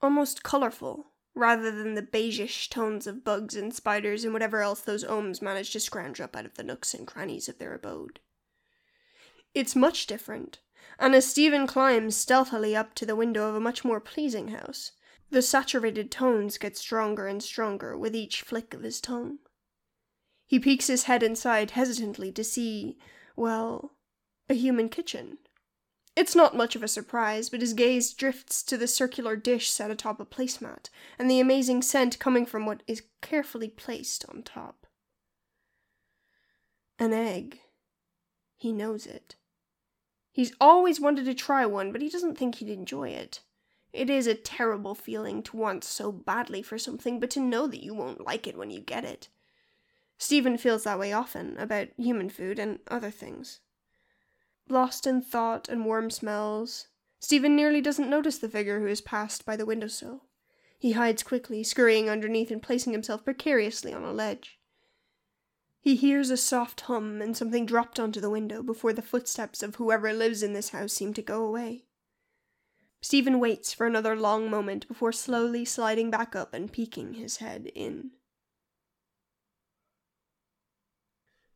almost 0.00 0.44
colorful, 0.44 1.10
rather 1.36 1.70
than 1.70 1.94
the 1.94 2.02
beigeish 2.02 2.68
tones 2.70 3.06
of 3.06 3.22
bugs 3.22 3.54
and 3.54 3.72
spiders 3.72 4.24
and 4.24 4.32
whatever 4.32 4.62
else 4.62 4.80
those 4.80 5.04
olms 5.04 5.42
manage 5.42 5.70
to 5.70 5.78
scrounge 5.78 6.18
up 6.20 6.34
out 6.34 6.46
of 6.46 6.54
the 6.54 6.64
nooks 6.64 6.94
and 6.94 7.06
crannies 7.06 7.46
of 7.46 7.58
their 7.58 7.74
abode. 7.74 8.18
It's 9.54 9.76
much 9.76 10.06
different, 10.06 10.60
and 10.98 11.14
as 11.14 11.26
Stephen 11.26 11.66
climbs 11.66 12.16
stealthily 12.16 12.74
up 12.74 12.94
to 12.94 13.06
the 13.06 13.14
window 13.14 13.48
of 13.48 13.54
a 13.54 13.60
much 13.60 13.84
more 13.84 14.00
pleasing 14.00 14.48
house, 14.48 14.92
the 15.30 15.42
saturated 15.42 16.10
tones 16.10 16.56
get 16.56 16.76
stronger 16.76 17.26
and 17.26 17.42
stronger 17.42 17.98
with 17.98 18.16
each 18.16 18.40
flick 18.40 18.72
of 18.72 18.82
his 18.82 19.00
tongue. 19.00 19.38
He 20.46 20.58
peeks 20.58 20.86
his 20.86 21.04
head 21.04 21.22
inside 21.22 21.72
hesitantly 21.72 22.32
to 22.32 22.44
see, 22.44 22.96
well, 23.34 23.92
a 24.48 24.54
human 24.54 24.88
kitchen. 24.88 25.38
It's 26.16 26.34
not 26.34 26.56
much 26.56 26.74
of 26.74 26.82
a 26.82 26.88
surprise, 26.88 27.50
but 27.50 27.60
his 27.60 27.74
gaze 27.74 28.14
drifts 28.14 28.62
to 28.64 28.78
the 28.78 28.88
circular 28.88 29.36
dish 29.36 29.68
set 29.68 29.90
atop 29.90 30.18
a 30.18 30.24
placemat, 30.24 30.88
and 31.18 31.30
the 31.30 31.40
amazing 31.40 31.82
scent 31.82 32.18
coming 32.18 32.46
from 32.46 32.64
what 32.64 32.82
is 32.86 33.02
carefully 33.20 33.68
placed 33.68 34.24
on 34.30 34.42
top. 34.42 34.86
An 36.98 37.12
egg. 37.12 37.60
He 38.56 38.72
knows 38.72 39.06
it. 39.06 39.36
He's 40.32 40.54
always 40.58 40.98
wanted 40.98 41.26
to 41.26 41.34
try 41.34 41.66
one, 41.66 41.92
but 41.92 42.00
he 42.00 42.08
doesn't 42.08 42.38
think 42.38 42.56
he'd 42.56 42.70
enjoy 42.70 43.10
it. 43.10 43.40
It 43.92 44.08
is 44.08 44.26
a 44.26 44.34
terrible 44.34 44.94
feeling 44.94 45.42
to 45.44 45.56
want 45.56 45.84
so 45.84 46.10
badly 46.10 46.62
for 46.62 46.78
something, 46.78 47.20
but 47.20 47.30
to 47.30 47.40
know 47.40 47.66
that 47.66 47.82
you 47.82 47.92
won't 47.94 48.24
like 48.24 48.46
it 48.46 48.56
when 48.56 48.70
you 48.70 48.80
get 48.80 49.04
it. 49.04 49.28
Stephen 50.16 50.56
feels 50.56 50.84
that 50.84 50.98
way 50.98 51.12
often 51.12 51.58
about 51.58 51.88
human 51.98 52.30
food 52.30 52.58
and 52.58 52.78
other 52.88 53.10
things. 53.10 53.60
Lost 54.68 55.06
in 55.06 55.22
thought 55.22 55.68
and 55.68 55.84
warm 55.84 56.10
smells, 56.10 56.88
Stephen 57.20 57.54
nearly 57.54 57.80
doesn't 57.80 58.10
notice 58.10 58.38
the 58.38 58.48
figure 58.48 58.80
who 58.80 58.86
has 58.86 59.00
passed 59.00 59.46
by 59.46 59.56
the 59.56 59.66
windowsill. 59.66 60.24
He 60.78 60.92
hides 60.92 61.22
quickly, 61.22 61.62
scurrying 61.62 62.10
underneath 62.10 62.50
and 62.50 62.62
placing 62.62 62.92
himself 62.92 63.24
precariously 63.24 63.92
on 63.92 64.02
a 64.02 64.12
ledge. 64.12 64.58
He 65.80 65.94
hears 65.94 66.30
a 66.30 66.36
soft 66.36 66.82
hum 66.82 67.22
and 67.22 67.36
something 67.36 67.64
dropped 67.64 68.00
onto 68.00 68.20
the 68.20 68.30
window 68.30 68.62
before 68.62 68.92
the 68.92 69.02
footsteps 69.02 69.62
of 69.62 69.76
whoever 69.76 70.12
lives 70.12 70.42
in 70.42 70.52
this 70.52 70.70
house 70.70 70.92
seem 70.92 71.14
to 71.14 71.22
go 71.22 71.44
away. 71.44 71.84
Stephen 73.00 73.38
waits 73.38 73.72
for 73.72 73.86
another 73.86 74.16
long 74.16 74.50
moment 74.50 74.88
before 74.88 75.12
slowly 75.12 75.64
sliding 75.64 76.10
back 76.10 76.34
up 76.34 76.52
and 76.52 76.72
peeking 76.72 77.14
his 77.14 77.36
head 77.36 77.70
in. 77.74 78.10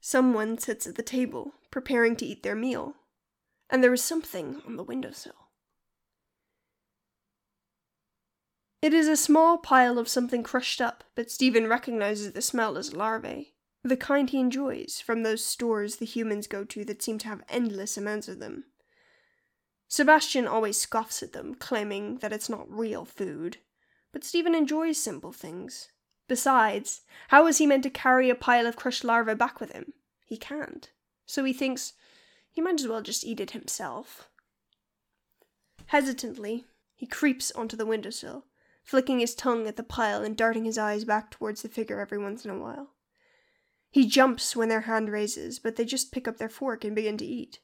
Someone 0.01 0.59
sits 0.59 0.87
at 0.87 0.95
the 0.95 1.03
table, 1.03 1.55
preparing 1.71 2.15
to 2.17 2.25
eat 2.25 2.43
their 2.43 2.55
meal, 2.55 2.95
and 3.70 3.82
there 3.82 3.93
is 3.93 4.02
something 4.02 4.62
on 4.67 4.76
the 4.76 4.82
windowsill. 4.82 5.49
It 8.83 8.95
is 8.95 9.09
a 9.09 9.16
small 9.16 9.59
pile 9.59 9.99
of 9.99 10.09
something 10.09 10.42
crushed 10.42 10.80
up, 10.80 11.04
but 11.14 11.30
Stephen 11.30 11.66
recognizes 11.66 12.33
the 12.33 12.42
smell 12.42 12.78
as 12.78 12.95
larvae, 12.95 13.54
the 13.85 13.97
kind 13.97 14.28
he 14.30 14.40
enjoys 14.40 15.02
from 15.04 15.23
those 15.23 15.45
stores 15.45 15.97
the 15.97 16.06
humans 16.06 16.47
go 16.47 16.64
to 16.64 16.85
that 16.87 17.02
seem 17.02 17.18
to 17.18 17.28
have 17.28 17.42
endless 17.49 17.97
amounts 17.97 18.28
of 18.28 18.38
them. 18.38 18.64
Sebastian 19.88 20.47
always 20.47 20.78
scoffs 20.78 21.23
at 21.23 21.33
them, 21.33 21.54
claiming 21.54 22.18
that 22.18 22.33
it's 22.33 22.49
not 22.49 22.71
real 22.71 23.04
food, 23.04 23.59
but 24.12 24.25
Stephen 24.25 24.54
enjoys 24.54 24.99
simple 24.99 25.33
things, 25.33 25.88
Besides, 26.30 27.00
how 27.26 27.49
is 27.49 27.59
he 27.59 27.66
meant 27.66 27.83
to 27.83 27.90
carry 27.90 28.30
a 28.30 28.37
pile 28.37 28.64
of 28.64 28.76
crushed 28.76 29.02
larvae 29.02 29.35
back 29.35 29.59
with 29.59 29.73
him? 29.73 29.95
He 30.25 30.37
can't. 30.37 30.88
So 31.26 31.42
he 31.42 31.52
thinks 31.52 31.95
he 32.50 32.61
might 32.61 32.80
as 32.80 32.88
well 32.88 33.02
just 33.02 33.25
eat 33.25 33.40
it 33.40 33.52
himself. 33.52 34.28
Hesitantly, 35.87 36.64
he 36.95 37.07
creeps 37.07 37.50
onto 37.52 37.76
the 37.76 37.87
windowsill, 37.87 38.45
flicking 38.83 39.21
his 39.21 39.35
tongue 39.35 39.66
at 39.66 39.76
the 39.76 39.83
pile 39.83 40.23
and 40.23 40.37
darting 40.37 40.64
his 40.64 40.78
eyes 40.78 41.04
back 41.04 41.30
towards 41.30 41.62
the 41.62 41.69
figure 41.69 42.00
every 42.00 42.19
once 42.19 42.45
in 42.45 42.50
a 42.50 42.59
while. 42.59 42.90
He 43.90 44.07
jumps 44.07 44.54
when 44.54 44.69
their 44.69 44.83
hand 44.83 45.11
raises, 45.11 45.59
but 45.59 45.76
they 45.76 45.85
just 45.85 46.12
pick 46.12 46.28
up 46.28 46.38
their 46.38 46.49
fork 46.49 46.85
and 46.85 46.95
begin 46.95 47.16
to 47.19 47.25
eat. 47.25 47.61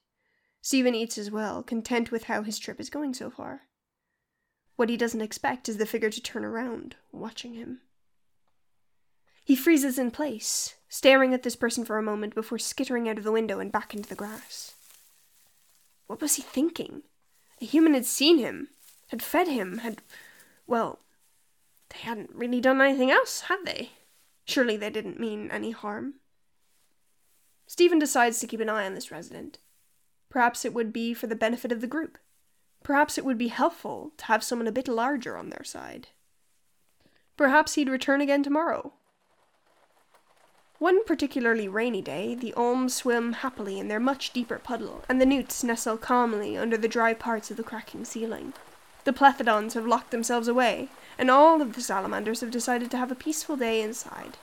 Stephen 0.60 0.94
eats 0.94 1.18
as 1.18 1.30
well, 1.30 1.62
content 1.62 2.10
with 2.10 2.24
how 2.24 2.42
his 2.42 2.58
trip 2.58 2.80
is 2.80 2.90
going 2.90 3.14
so 3.14 3.30
far. 3.30 3.62
What 4.74 4.88
he 4.88 4.96
doesn't 4.96 5.20
expect 5.20 5.68
is 5.68 5.76
the 5.76 5.86
figure 5.86 6.10
to 6.10 6.20
turn 6.20 6.44
around, 6.44 6.96
watching 7.12 7.54
him. 7.54 7.80
He 9.44 9.54
freezes 9.54 9.98
in 9.98 10.10
place, 10.10 10.74
staring 10.88 11.32
at 11.32 11.44
this 11.44 11.54
person 11.54 11.84
for 11.84 11.98
a 11.98 12.02
moment 12.02 12.34
before 12.34 12.58
skittering 12.58 13.08
out 13.08 13.18
of 13.18 13.24
the 13.24 13.32
window 13.32 13.60
and 13.60 13.70
back 13.70 13.94
into 13.94 14.08
the 14.08 14.16
grass. 14.16 14.75
What 16.06 16.20
was 16.20 16.36
he 16.36 16.42
thinking? 16.42 17.02
A 17.60 17.64
human 17.64 17.94
had 17.94 18.06
seen 18.06 18.38
him, 18.38 18.68
had 19.08 19.22
fed 19.22 19.48
him, 19.48 19.78
had. 19.78 20.02
Well, 20.66 21.00
they 21.90 21.98
hadn't 21.98 22.34
really 22.34 22.60
done 22.60 22.80
anything 22.80 23.10
else, 23.10 23.42
had 23.42 23.64
they? 23.64 23.92
Surely 24.44 24.76
they 24.76 24.90
didn't 24.90 25.20
mean 25.20 25.50
any 25.50 25.72
harm. 25.72 26.14
Stephen 27.66 27.98
decides 27.98 28.38
to 28.38 28.46
keep 28.46 28.60
an 28.60 28.68
eye 28.68 28.86
on 28.86 28.94
this 28.94 29.10
resident. 29.10 29.58
Perhaps 30.28 30.64
it 30.64 30.74
would 30.74 30.92
be 30.92 31.14
for 31.14 31.26
the 31.26 31.34
benefit 31.34 31.72
of 31.72 31.80
the 31.80 31.86
group. 31.86 32.18
Perhaps 32.82 33.18
it 33.18 33.24
would 33.24 33.38
be 33.38 33.48
helpful 33.48 34.12
to 34.16 34.26
have 34.26 34.44
someone 34.44 34.68
a 34.68 34.72
bit 34.72 34.86
larger 34.86 35.36
on 35.36 35.50
their 35.50 35.64
side. 35.64 36.08
Perhaps 37.36 37.74
he'd 37.74 37.88
return 37.88 38.20
again 38.20 38.42
tomorrow, 38.42 38.92
One 40.78 41.04
particularly 41.04 41.68
rainy 41.68 42.02
day, 42.02 42.34
the 42.34 42.52
olms 42.54 42.90
swim 42.90 43.34
happily 43.34 43.78
in 43.78 43.88
their 43.88 43.98
much 43.98 44.32
deeper 44.32 44.58
puddle, 44.58 45.04
and 45.08 45.20
the 45.20 45.26
newts 45.26 45.64
nestle 45.64 45.96
calmly 45.96 46.56
under 46.56 46.76
the 46.76 46.88
dry 46.88 47.14
parts 47.14 47.50
of 47.50 47.56
the 47.56 47.62
cracking 47.62 48.04
ceiling. 48.04 48.52
The 49.04 49.12
plethodons 49.14 49.72
have 49.72 49.86
locked 49.86 50.10
themselves 50.10 50.48
away, 50.48 50.88
and 51.16 51.30
all 51.30 51.62
of 51.62 51.74
the 51.74 51.80
salamanders 51.80 52.42
have 52.42 52.50
decided 52.50 52.90
to 52.90 52.98
have 52.98 53.10
a 53.10 53.14
peaceful 53.14 53.56
day 53.56 53.80
inside. 53.80 54.36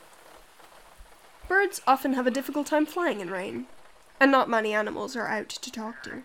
Birds 1.47 1.81
often 1.85 2.13
have 2.13 2.25
a 2.25 2.31
difficult 2.31 2.65
time 2.65 2.87
flying 2.87 3.19
in 3.19 3.29
rain, 3.29 3.67
and 4.19 4.31
not 4.31 4.49
many 4.49 4.73
animals 4.73 5.15
are 5.15 5.27
out 5.27 5.49
to 5.49 5.71
talk 5.71 6.01
to. 6.03 6.23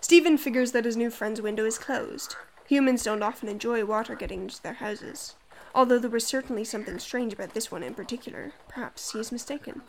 Stephen 0.00 0.36
figures 0.36 0.72
that 0.72 0.84
his 0.84 0.96
new 0.96 1.10
friend's 1.10 1.40
window 1.40 1.64
is 1.64 1.78
closed. 1.78 2.34
Humans 2.68 3.04
don't 3.04 3.22
often 3.22 3.48
enjoy 3.48 3.84
water 3.84 4.16
getting 4.16 4.42
into 4.42 4.60
their 4.62 4.74
houses, 4.74 5.34
although 5.76 5.98
there 5.98 6.10
was 6.10 6.26
certainly 6.26 6.64
something 6.64 6.98
strange 6.98 7.34
about 7.34 7.52
this 7.52 7.70
one 7.70 7.82
in 7.82 7.94
particular. 7.94 8.52
Perhaps 8.66 9.12
he 9.12 9.20
is 9.20 9.30
mistaken. 9.30 9.82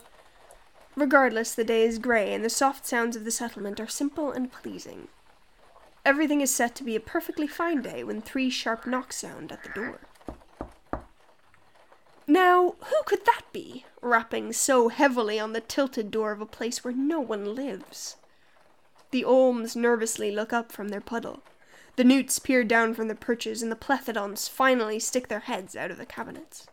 Regardless, 0.94 1.54
the 1.54 1.64
day 1.64 1.82
is 1.84 1.98
grey, 1.98 2.34
and 2.34 2.44
the 2.44 2.50
soft 2.50 2.86
sounds 2.86 3.16
of 3.16 3.24
the 3.24 3.30
settlement 3.30 3.80
are 3.80 3.88
simple 3.88 4.30
and 4.30 4.52
pleasing. 4.52 5.08
Everything 6.04 6.42
is 6.42 6.54
set 6.54 6.74
to 6.74 6.84
be 6.84 6.94
a 6.94 7.00
perfectly 7.00 7.46
fine 7.46 7.80
day 7.80 8.04
when 8.04 8.20
three 8.20 8.50
sharp 8.50 8.86
knocks 8.86 9.16
sound 9.16 9.50
at 9.50 9.62
the 9.62 9.70
door. 9.70 10.00
Now, 12.26 12.74
who 12.80 12.96
could 13.06 13.24
that 13.24 13.44
be, 13.52 13.86
rapping 14.02 14.52
so 14.52 14.88
heavily 14.88 15.40
on 15.40 15.54
the 15.54 15.62
tilted 15.62 16.10
door 16.10 16.32
of 16.32 16.42
a 16.42 16.46
place 16.46 16.84
where 16.84 16.92
no 16.92 17.20
one 17.20 17.54
lives? 17.54 18.16
The 19.10 19.24
olms 19.24 19.74
nervously 19.74 20.30
look 20.30 20.52
up 20.52 20.70
from 20.70 20.88
their 20.88 21.00
puddle. 21.00 21.42
The 21.98 22.04
newts 22.04 22.38
peer 22.38 22.62
down 22.62 22.94
from 22.94 23.08
the 23.08 23.16
perches, 23.16 23.60
and 23.60 23.72
the 23.72 23.76
plethodons 23.76 24.46
finally 24.46 25.00
stick 25.00 25.26
their 25.26 25.40
heads 25.40 25.74
out 25.74 25.90
of 25.90 25.98
the 25.98 26.06
cabinets. 26.06 26.68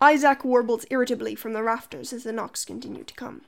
Isaac 0.00 0.44
warbles 0.44 0.86
irritably 0.90 1.34
from 1.34 1.52
the 1.52 1.64
rafters 1.64 2.12
as 2.12 2.22
the 2.22 2.30
knocks 2.30 2.64
continue 2.64 3.02
to 3.02 3.14
come. 3.14 3.40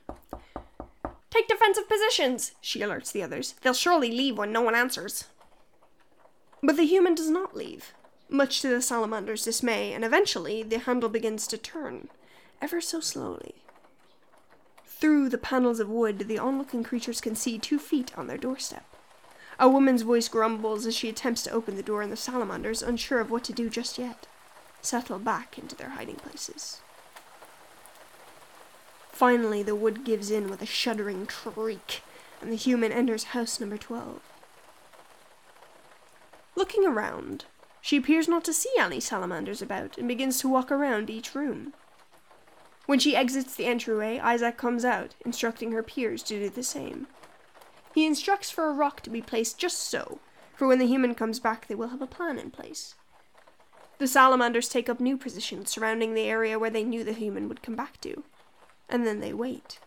Take 1.29 1.47
defensive 1.47 1.87
positions, 1.87 2.51
she 2.59 2.81
alerts 2.81 3.13
the 3.13 3.23
others. 3.23 3.55
They'll 3.61 3.73
surely 3.73 4.11
leave 4.11 4.37
when 4.37 4.51
no 4.51 4.59
one 4.59 4.75
answers. 4.75 5.27
But 6.61 6.75
the 6.75 6.85
human 6.85 7.15
does 7.15 7.29
not 7.29 7.55
leave, 7.55 7.93
much 8.27 8.59
to 8.61 8.67
the 8.67 8.81
salamander's 8.81 9.45
dismay, 9.45 9.93
and 9.93 10.03
eventually 10.03 10.61
the 10.61 10.79
handle 10.79 11.07
begins 11.07 11.47
to 11.47 11.57
turn, 11.57 12.09
ever 12.61 12.81
so 12.81 12.99
slowly. 12.99 13.55
Through 14.85 15.29
the 15.29 15.37
panels 15.37 15.79
of 15.79 15.87
wood, 15.87 16.27
the 16.27 16.37
onlooking 16.37 16.83
creatures 16.83 17.21
can 17.21 17.33
see 17.33 17.57
two 17.57 17.79
feet 17.79 18.11
on 18.17 18.27
their 18.27 18.37
doorstep. 18.37 18.83
A 19.61 19.67
woman's 19.67 20.03
voice 20.03 20.29
grumbles 20.29 20.85
as 20.85 20.95
she 20.95 21.09
attempts 21.09 21.43
to 21.43 21.51
open 21.51 21.75
the 21.75 21.83
door, 21.83 22.01
and 22.01 22.11
the 22.11 22.17
salamanders, 22.17 22.81
unsure 22.81 23.19
of 23.19 23.29
what 23.29 23.43
to 23.43 23.53
do 23.53 23.69
just 23.69 23.97
yet, 23.97 24.25
settle 24.81 25.19
back 25.19 25.59
into 25.59 25.75
their 25.75 25.89
hiding 25.89 26.15
places. 26.15 26.79
Finally, 29.11 29.61
the 29.61 29.75
wood 29.75 30.05
gives 30.05 30.31
in 30.31 30.49
with 30.49 30.61
a 30.61 30.65
shuddering 30.65 31.25
creak, 31.25 32.01
and 32.41 32.53
the 32.53 32.55
human 32.55 32.93
enters 32.93 33.25
house 33.25 33.59
number 33.59 33.77
12. 33.77 34.21
Looking 36.55 36.85
around, 36.85 37.43
she 37.81 37.97
appears 37.97 38.29
not 38.29 38.45
to 38.45 38.53
see 38.53 38.71
any 38.79 39.01
salamanders 39.01 39.61
about 39.61 39.97
and 39.97 40.07
begins 40.07 40.39
to 40.39 40.47
walk 40.47 40.71
around 40.71 41.09
each 41.09 41.35
room. 41.35 41.73
When 42.85 42.97
she 42.97 43.13
exits 43.13 43.55
the 43.55 43.65
entryway, 43.65 44.19
Isaac 44.19 44.55
comes 44.55 44.85
out, 44.85 45.15
instructing 45.25 45.73
her 45.73 45.83
peers 45.83 46.23
to 46.23 46.39
do 46.39 46.49
the 46.49 46.63
same. 46.63 47.07
He 47.93 48.05
instructs 48.05 48.51
for 48.51 48.67
a 48.67 48.73
rock 48.73 49.01
to 49.01 49.09
be 49.09 49.21
placed 49.21 49.57
just 49.57 49.79
so, 49.79 50.19
for 50.55 50.67
when 50.67 50.79
the 50.79 50.87
human 50.87 51.15
comes 51.15 51.39
back, 51.39 51.67
they 51.67 51.75
will 51.75 51.89
have 51.89 52.01
a 52.01 52.07
plan 52.07 52.37
in 52.37 52.51
place. 52.51 52.95
The 53.97 54.07
salamanders 54.07 54.69
take 54.69 54.87
up 54.87 54.99
new 54.99 55.17
positions 55.17 55.69
surrounding 55.69 56.13
the 56.13 56.23
area 56.23 56.57
where 56.57 56.69
they 56.69 56.83
knew 56.83 57.03
the 57.03 57.13
human 57.13 57.49
would 57.49 57.61
come 57.61 57.75
back 57.75 57.99
to, 58.01 58.23
and 58.87 59.05
then 59.05 59.19
they 59.19 59.33
wait. 59.33 59.79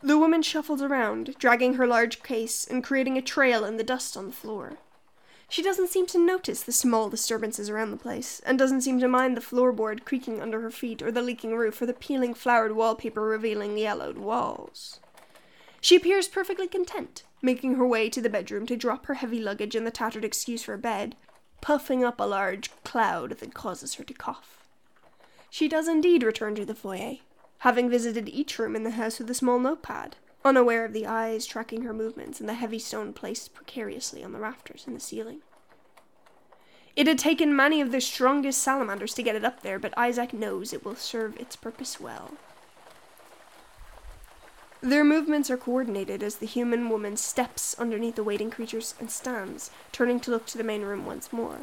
The 0.00 0.18
woman 0.18 0.42
shuffles 0.42 0.82
around, 0.82 1.34
dragging 1.38 1.74
her 1.74 1.86
large 1.86 2.22
case 2.22 2.66
and 2.66 2.84
creating 2.84 3.18
a 3.18 3.22
trail 3.22 3.64
in 3.64 3.76
the 3.76 3.84
dust 3.84 4.16
on 4.16 4.26
the 4.26 4.32
floor. 4.32 4.78
She 5.48 5.62
doesn't 5.62 5.88
seem 5.88 6.06
to 6.08 6.18
notice 6.18 6.62
the 6.62 6.72
small 6.72 7.08
disturbances 7.08 7.70
around 7.70 7.90
the 7.90 7.96
place, 7.96 8.40
and 8.44 8.58
doesn't 8.58 8.82
seem 8.82 9.00
to 9.00 9.08
mind 9.08 9.36
the 9.36 9.40
floorboard 9.40 10.04
creaking 10.04 10.40
under 10.40 10.60
her 10.60 10.70
feet, 10.70 11.02
or 11.02 11.10
the 11.10 11.22
leaking 11.22 11.56
roof, 11.56 11.80
or 11.80 11.86
the 11.86 11.94
peeling 11.94 12.34
flowered 12.34 12.76
wallpaper 12.76 13.22
revealing 13.22 13.76
yellowed 13.78 14.18
walls. 14.18 15.00
She 15.80 15.96
appears 15.96 16.28
perfectly 16.28 16.66
content, 16.66 17.22
making 17.40 17.74
her 17.74 17.86
way 17.86 18.10
to 18.10 18.20
the 18.20 18.28
bedroom 18.28 18.66
to 18.66 18.76
drop 18.76 19.06
her 19.06 19.14
heavy 19.14 19.40
luggage 19.40 19.74
and 19.74 19.86
the 19.86 19.90
tattered 19.90 20.24
excuse 20.24 20.64
for 20.64 20.76
bed, 20.76 21.16
puffing 21.60 22.04
up 22.04 22.20
a 22.20 22.24
large 22.24 22.70
cloud 22.84 23.38
that 23.38 23.54
causes 23.54 23.94
her 23.94 24.04
to 24.04 24.14
cough. 24.14 24.66
She 25.50 25.68
does 25.68 25.88
indeed 25.88 26.22
return 26.22 26.54
to 26.56 26.64
the 26.64 26.74
foyer, 26.74 27.18
having 27.58 27.88
visited 27.88 28.28
each 28.28 28.58
room 28.58 28.76
in 28.76 28.84
the 28.84 28.92
house 28.92 29.18
with 29.18 29.30
a 29.30 29.34
small 29.34 29.58
notepad, 29.58 30.16
unaware 30.44 30.84
of 30.84 30.92
the 30.92 31.06
eyes 31.06 31.46
tracking 31.46 31.82
her 31.82 31.94
movements 31.94 32.40
and 32.40 32.48
the 32.48 32.54
heavy 32.54 32.78
stone 32.78 33.12
placed 33.12 33.54
precariously 33.54 34.22
on 34.22 34.32
the 34.32 34.38
rafters 34.38 34.84
in 34.86 34.94
the 34.94 35.00
ceiling. 35.00 35.40
It 36.96 37.06
had 37.06 37.18
taken 37.18 37.54
many 37.54 37.80
of 37.80 37.92
the 37.92 38.00
strongest 38.00 38.60
salamanders 38.60 39.14
to 39.14 39.22
get 39.22 39.36
it 39.36 39.44
up 39.44 39.62
there, 39.62 39.78
but 39.78 39.96
Isaac 39.96 40.32
knows 40.32 40.72
it 40.72 40.84
will 40.84 40.96
serve 40.96 41.36
its 41.36 41.54
purpose 41.54 42.00
well. 42.00 42.32
Their 44.80 45.04
movements 45.04 45.50
are 45.50 45.56
coordinated 45.56 46.22
as 46.22 46.36
the 46.36 46.46
human 46.46 46.88
woman 46.88 47.16
steps 47.16 47.74
underneath 47.78 48.14
the 48.14 48.22
waiting 48.22 48.50
creatures 48.50 48.94
and 49.00 49.10
stands, 49.10 49.70
turning 49.90 50.20
to 50.20 50.30
look 50.30 50.46
to 50.46 50.58
the 50.58 50.64
main 50.64 50.82
room 50.82 51.04
once 51.04 51.32
more. 51.32 51.62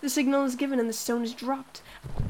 The 0.00 0.10
signal 0.10 0.44
is 0.44 0.54
given 0.54 0.78
and 0.78 0.88
the 0.88 0.92
stone 0.92 1.24
is 1.24 1.34
dropped, 1.34 1.82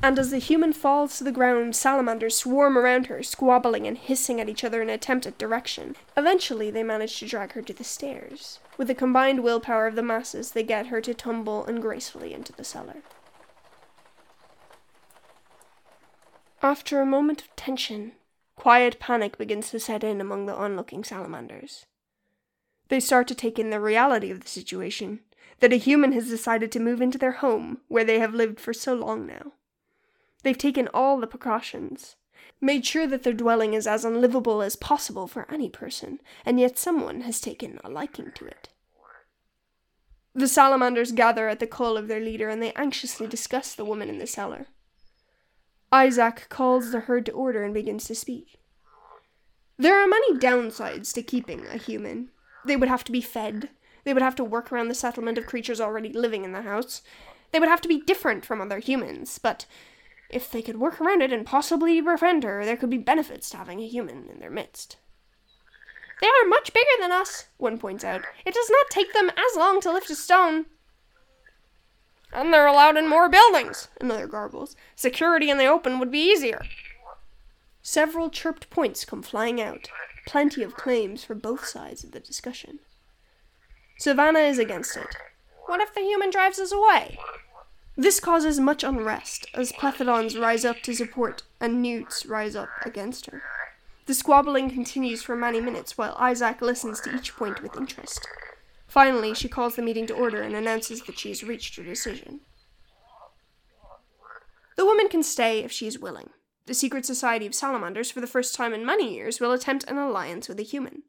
and 0.03 0.19
as 0.19 0.31
the 0.31 0.39
human 0.39 0.73
falls 0.73 1.19
to 1.19 1.25
the 1.25 1.33
ground, 1.33 1.77
salamanders 1.77 2.37
swarm 2.37 2.79
around 2.79 3.07
her, 3.07 3.23
squabbling 3.23 3.87
and 3.87 3.99
hissing 3.99 4.41
at 4.41 4.49
each 4.49 4.65
other 4.65 4.81
in 4.81 4.89
an 4.89 4.95
attempt 4.95 5.27
at 5.27 5.39
direction. 5.39 5.95
Eventually, 6.17 6.71
they 6.71 6.83
manage 6.83 7.19
to 7.19 7.27
drag 7.27 7.53
her 7.53 7.63
to 7.63 7.75
the 7.75 7.85
stairs. 7.85 8.59
With 8.79 8.89
the 8.89 8.95
combined 8.95 9.43
willpower 9.43 9.87
of 9.87 9.97
the 9.97 10.03
masses, 10.03 10.53
they 10.53 10.63
get 10.63 10.87
her 10.87 11.03
to 11.03 11.13
tumble 11.13 11.67
ungracefully 11.67 12.33
into 12.33 12.53
the 12.53 12.65
cellar. 12.65 13.03
After 16.63 17.01
a 17.01 17.07
moment 17.07 17.43
of 17.43 17.55
tension, 17.55 18.13
quiet 18.59 18.99
panic 18.99 19.39
begins 19.39 19.71
to 19.71 19.79
set 19.79 20.03
in 20.03 20.21
among 20.21 20.47
the 20.47 20.55
onlooking 20.55 21.05
salamanders. 21.05 21.87
They 22.89 22.99
start 22.99 23.29
to 23.29 23.35
take 23.35 23.57
in 23.57 23.71
the 23.71 23.81
reality 23.81 24.33
of 24.33 24.41
the 24.41 24.49
situation 24.49 25.21
that 25.61 25.73
a 25.73 25.77
human 25.77 26.11
has 26.11 26.29
decided 26.29 26.73
to 26.73 26.81
move 26.81 27.01
into 27.01 27.19
their 27.19 27.33
home 27.33 27.79
where 27.87 28.03
they 28.03 28.19
have 28.19 28.35
lived 28.35 28.59
for 28.59 28.73
so 28.73 28.95
long 28.95 29.27
now. 29.27 29.53
They've 30.43 30.59
taken 30.59 30.89
all 30.93 31.21
the 31.21 31.29
precautions, 31.29 32.17
made 32.61 32.85
sure 32.85 33.07
that 33.07 33.23
their 33.23 33.33
dwelling 33.33 33.75
is 33.75 33.87
as 33.87 34.05
unlivable 34.05 34.61
as 34.61 34.75
possible 34.75 35.29
for 35.29 35.47
any 35.49 35.69
person, 35.69 36.19
and 36.45 36.59
yet 36.59 36.79
someone 36.79 37.21
has 37.21 37.41
taken 37.41 37.79
a 37.85 37.89
liking 37.89 38.33
to 38.35 38.47
it. 38.47 38.71
The 40.35 40.49
salamanders 40.49 41.13
gather 41.13 41.49
at 41.49 41.61
the 41.61 41.67
call 41.69 41.97
of 41.97 42.09
their 42.09 42.21
leader 42.21 42.49
and 42.49 42.61
they 42.61 42.73
anxiously 42.73 43.29
discuss 43.29 43.77
the 43.77 43.85
woman 43.85 44.09
in 44.09 44.19
the 44.19 44.27
cellar. 44.27 44.67
Isaac 45.91 46.47
calls 46.49 46.91
the 46.91 47.01
herd 47.01 47.27
to 47.27 47.33
order 47.33 47.63
and 47.63 47.73
begins 47.73 48.05
to 48.05 48.15
speak. 48.15 48.59
There 49.79 50.03
are 50.03 50.09
many 50.09 50.35
downsides 50.35 51.13
to 51.15 51.23
keeping 51.23 51.67
a 51.67 51.79
human. 51.79 52.31
They 52.65 52.77
would 52.77 52.89
have 52.89 53.05
to 53.05 53.13
be 53.13 53.21
fed, 53.21 53.71
they 54.09 54.15
would 54.15 54.23
have 54.23 54.37
to 54.37 54.45
work 54.45 54.73
around 54.73 54.89
the 54.89 54.95
settlement 54.95 55.37
of 55.37 55.47
creatures 55.47 55.83
already 55.83 56.13
living 56.13 56.43
in 56.43 56.53
the 56.53 56.63
house. 56.63 57.03
They 57.53 57.61
would 57.61 57.69
have 57.69 57.83
to 57.83 57.89
be 57.89 58.01
different 58.01 58.43
from 58.43 58.59
other 58.59 58.79
humans, 58.79 59.39
but 59.39 59.67
if 60.31 60.51
they 60.51 60.63
could 60.63 60.81
work 60.81 60.99
around 60.99 61.21
it 61.21 61.31
and 61.31 61.45
possibly 61.45 62.01
befriend 62.01 62.43
her, 62.45 62.65
there 62.65 62.79
could 62.79 62.89
be 62.89 62.97
benefits 62.97 63.51
to 63.51 63.59
having 63.59 63.81
a 63.81 63.87
human 63.87 64.29
in 64.31 64.41
their 64.41 64.49
midst. 64.49 64.97
They 66.23 66.27
are 66.27 66.49
much 66.49 66.73
bigger 66.73 66.87
than 67.01 67.13
us, 67.13 67.49
one 67.59 67.79
points 67.79 68.03
out. 68.03 68.23
It 68.47 68.55
does 68.55 68.71
not 68.71 68.91
take 68.91 69.13
them 69.13 69.31
as 69.31 69.57
long 69.57 69.81
to 69.83 69.93
lift 69.93 70.09
a 70.09 70.17
stone. 70.17 70.65
And 72.33 72.53
they're 72.53 72.67
allowed 72.67 72.97
in 72.97 73.09
more 73.09 73.29
buildings, 73.29 73.89
another 74.01 74.29
garbles. 74.29 74.75
Security 74.95 75.51
in 75.51 75.59
the 75.59 75.67
open 75.67 75.99
would 75.99 76.11
be 76.11 76.31
easier. 76.31 76.63
Several 77.83 78.29
chirped 78.29 78.69
points 78.71 79.05
come 79.05 79.23
flying 79.23 79.61
out, 79.61 79.89
plenty 80.27 80.63
of 80.63 80.77
claims 80.77 81.25
for 81.25 81.35
both 81.35 81.67
sides 81.67 82.05
of 82.05 82.13
the 82.13 82.21
discussion. 82.21 82.81
Savannah 83.99 84.41
is 84.41 84.59
against 84.59 84.97
it. 84.97 85.17
What 85.67 85.81
if 85.81 85.95
the 85.95 86.01
human 86.01 86.31
drives 86.31 86.59
us 86.59 86.71
away? 86.71 87.19
This 87.97 88.21
causes 88.21 88.61
much 88.61 88.85
unrest 88.85 89.47
as 89.55 89.73
plethodons 89.73 90.39
rise 90.39 90.65
up 90.65 90.83
to 90.83 90.95
support 90.95 91.43
and 91.61 91.83
newts 91.83 92.25
rise 92.27 92.55
up 92.55 92.69
against 92.85 93.27
her. 93.27 93.43
The 94.07 94.15
squabbling 94.15 94.71
continues 94.71 95.23
for 95.23 95.35
many 95.35 95.61
minutes 95.61 95.99
while 95.99 96.15
Isaac 96.17 96.63
listens 96.63 97.01
to 97.01 97.15
each 97.15 97.37
point 97.37 97.63
with 97.63 97.77
interest. 97.77 98.27
Finally, 98.89 99.35
she 99.35 99.49
calls 99.49 99.77
the 99.77 99.83
meeting 99.83 100.07
to 100.07 100.15
order 100.15 100.43
and 100.43 100.57
announces 100.57 101.03
that 101.03 101.19
she 101.19 101.29
has 101.29 101.45
reached 101.45 101.77
her 101.77 101.85
decision. 101.85 102.41
The 104.77 104.87
woman 104.87 105.09
can 105.09 105.23
stay 105.23 105.61
if 105.61 105.71
she 105.71 105.87
is 105.87 105.99
willing. 105.99 106.31
The 106.67 106.75
secret 106.75 107.05
society 107.05 107.47
of 107.47 107.55
salamanders, 107.55 108.11
for 108.11 108.21
the 108.21 108.27
first 108.27 108.55
time 108.55 108.73
in 108.73 108.87
many 108.87 109.15
years, 109.15 109.41
will 109.41 109.53
attempt 109.53 109.85
an 109.85 109.99
alliance 109.99 110.49
with 110.49 110.59
a 110.59 110.65
human. 110.65 111.03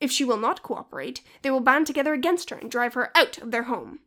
If 0.00 0.10
she 0.10 0.24
will 0.24 0.36
not 0.36 0.62
cooperate, 0.62 1.22
they 1.42 1.50
will 1.50 1.60
band 1.60 1.86
together 1.86 2.12
against 2.12 2.50
her 2.50 2.56
and 2.56 2.70
drive 2.70 2.94
her 2.94 3.16
out 3.16 3.38
of 3.38 3.50
their 3.50 3.64
home. 3.64 4.00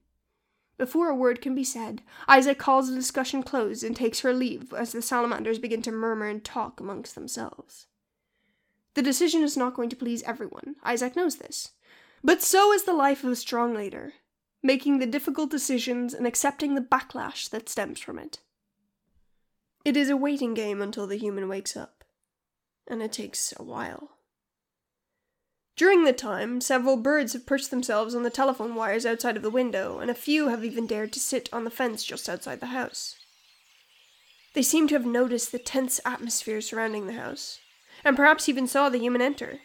Before 0.78 1.08
a 1.08 1.16
word 1.16 1.40
can 1.40 1.54
be 1.54 1.64
said, 1.64 2.02
Isaac 2.28 2.58
calls 2.58 2.90
the 2.90 2.96
discussion 2.96 3.44
closed 3.44 3.84
and 3.84 3.96
takes 3.96 4.22
her 4.22 4.34
leave 4.34 4.74
as 4.74 4.92
the 4.92 5.02
salamanders 5.02 5.60
begin 5.60 5.82
to 5.84 5.92
murmur 5.92 6.28
and 6.28 6.44
talk 6.44 6.80
amongst 6.80 7.16
themselves. 7.16 7.86
The 8.96 9.04
decision 9.04 9.44
is 9.44 9.56
not 9.56 9.76
going 9.76 9.90
to 9.90 9.96
please 9.96 10.24
everyone, 10.24 10.76
Isaac 10.84 11.16
knows 11.16 11.38
this. 11.38 11.72
But 12.24 12.42
so 12.42 12.72
is 12.72 12.84
the 12.84 12.94
life 12.94 13.24
of 13.24 13.32
a 13.32 13.36
strong 13.36 13.74
leader, 13.74 14.14
making 14.62 15.00
the 15.00 15.06
difficult 15.06 15.52
decisions 15.52 16.14
and 16.14 16.26
accepting 16.26 16.74
the 16.74 16.82
backlash 16.82 17.50
that 17.50 17.68
stems 17.68 18.00
from 18.00 18.18
it. 18.18 18.40
It 19.84 19.98
is 19.98 20.10
a 20.10 20.16
waiting 20.16 20.54
game 20.54 20.82
until 20.82 21.06
the 21.06 21.18
human 21.18 21.50
wakes 21.50 21.76
up, 21.76 22.06
and 22.88 23.02
it 23.04 23.12
takes 23.12 23.54
a 23.58 23.64
while. 23.64 24.12
During 25.76 26.06
the 26.06 26.14
time, 26.14 26.62
several 26.62 26.96
birds 26.96 27.34
have 27.34 27.46
perched 27.46 27.72
themselves 27.72 28.16
on 28.16 28.24
the 28.24 28.30
telephone 28.30 28.76
wires 28.76 29.06
outside 29.06 29.36
of 29.36 29.44
the 29.44 29.50
window, 29.50 30.00
and 30.00 30.10
a 30.10 30.16
few 30.16 30.48
have 30.48 30.64
even 30.64 30.88
dared 30.88 31.12
to 31.14 31.20
sit 31.20 31.50
on 31.52 31.66
the 31.66 31.72
fence 31.72 32.06
just 32.06 32.30
outside 32.30 32.62
the 32.62 32.68
house. 32.68 33.18
They 34.54 34.62
seem 34.62 34.88
to 34.88 34.96
have 34.96 35.06
noticed 35.06 35.52
the 35.52 35.60
tense 35.60 36.00
atmosphere 36.06 36.62
surrounding 36.62 37.08
the 37.08 37.14
house, 37.14 37.60
and 38.06 38.16
perhaps 38.16 38.48
even 38.48 38.68
saw 38.68 38.88
the 38.88 39.00
human 39.00 39.22
enter. 39.22 39.60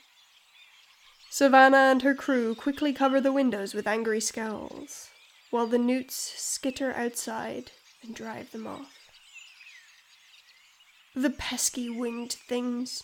Savannah 1.31 1.77
and 1.77 2.03
her 2.03 2.15
crew 2.15 2.55
quickly 2.55 2.93
cover 2.93 3.21
the 3.21 3.33
windows 3.33 3.75
with 3.75 3.87
angry 3.87 4.21
scowls, 4.21 5.11
while 5.51 5.67
the 5.67 5.79
newts 5.79 6.15
skitter 6.37 6.93
outside 6.95 7.71
and 8.03 8.15
drive 8.15 8.51
them 8.51 8.67
off. 8.67 8.95
The 11.15 11.31
pesky 11.31 11.91
winged 11.91 12.33
things. 12.33 13.03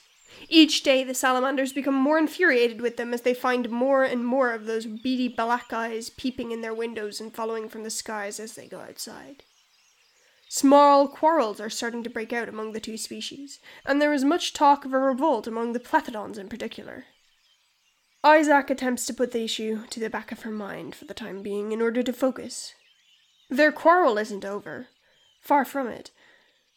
Each 0.49 0.83
day 0.83 1.05
the 1.05 1.15
salamanders 1.15 1.73
become 1.73 1.95
more 1.95 2.19
infuriated 2.19 2.81
with 2.81 2.97
them 2.97 3.13
as 3.13 3.23
they 3.23 3.35
find 3.35 3.71
more 3.71 4.05
and 4.05 4.25
more 4.25 4.53
of 4.53 4.65
those 4.65 4.87
beady 4.87 5.29
black 5.29 5.73
eyes 5.73 6.11
peeping 6.11 6.51
in 6.51 6.61
their 6.61 6.75
windows 6.75 7.21
and 7.21 7.35
following 7.35 7.69
from 7.69 7.83
the 7.83 7.91
skies 7.91 8.41
as 8.41 8.55
they 8.55 8.67
go 8.67 8.81
outside. 8.81 9.45
Small 10.49 11.09
quarrels 11.09 11.61
are 11.61 11.71
starting 11.71 12.03
to 12.05 12.11
break 12.11 12.33
out 12.33 12.49
among 12.49 12.73
the 12.73 12.81
two 12.81 12.97
species, 12.97 13.61
and 13.85 14.01
there 14.01 14.13
is 14.13 14.25
much 14.25 14.53
talk 14.53 14.85
of 14.85 14.95
a 14.95 14.99
revolt 14.99 15.47
among 15.47 15.73
the 15.73 15.81
plethodons 15.81 16.39
in 16.39 16.49
particular. 16.49 17.05
Isaac 18.25 18.71
attempts 18.71 19.05
to 19.05 19.13
put 19.13 19.33
the 19.33 19.45
issue 19.45 19.83
to 19.91 20.01
the 20.01 20.09
back 20.09 20.33
of 20.33 20.43
her 20.43 20.51
mind 20.51 20.95
for 20.95 21.05
the 21.05 21.13
time 21.13 21.43
being 21.43 21.73
in 21.73 21.83
order 21.83 22.03
to 22.03 22.13
focus. 22.13 22.73
Their 23.51 23.71
quarrel 23.71 24.17
isn't 24.17 24.47
over. 24.47 24.89
Far 25.43 25.67
from 25.67 25.89
it. 25.89 26.11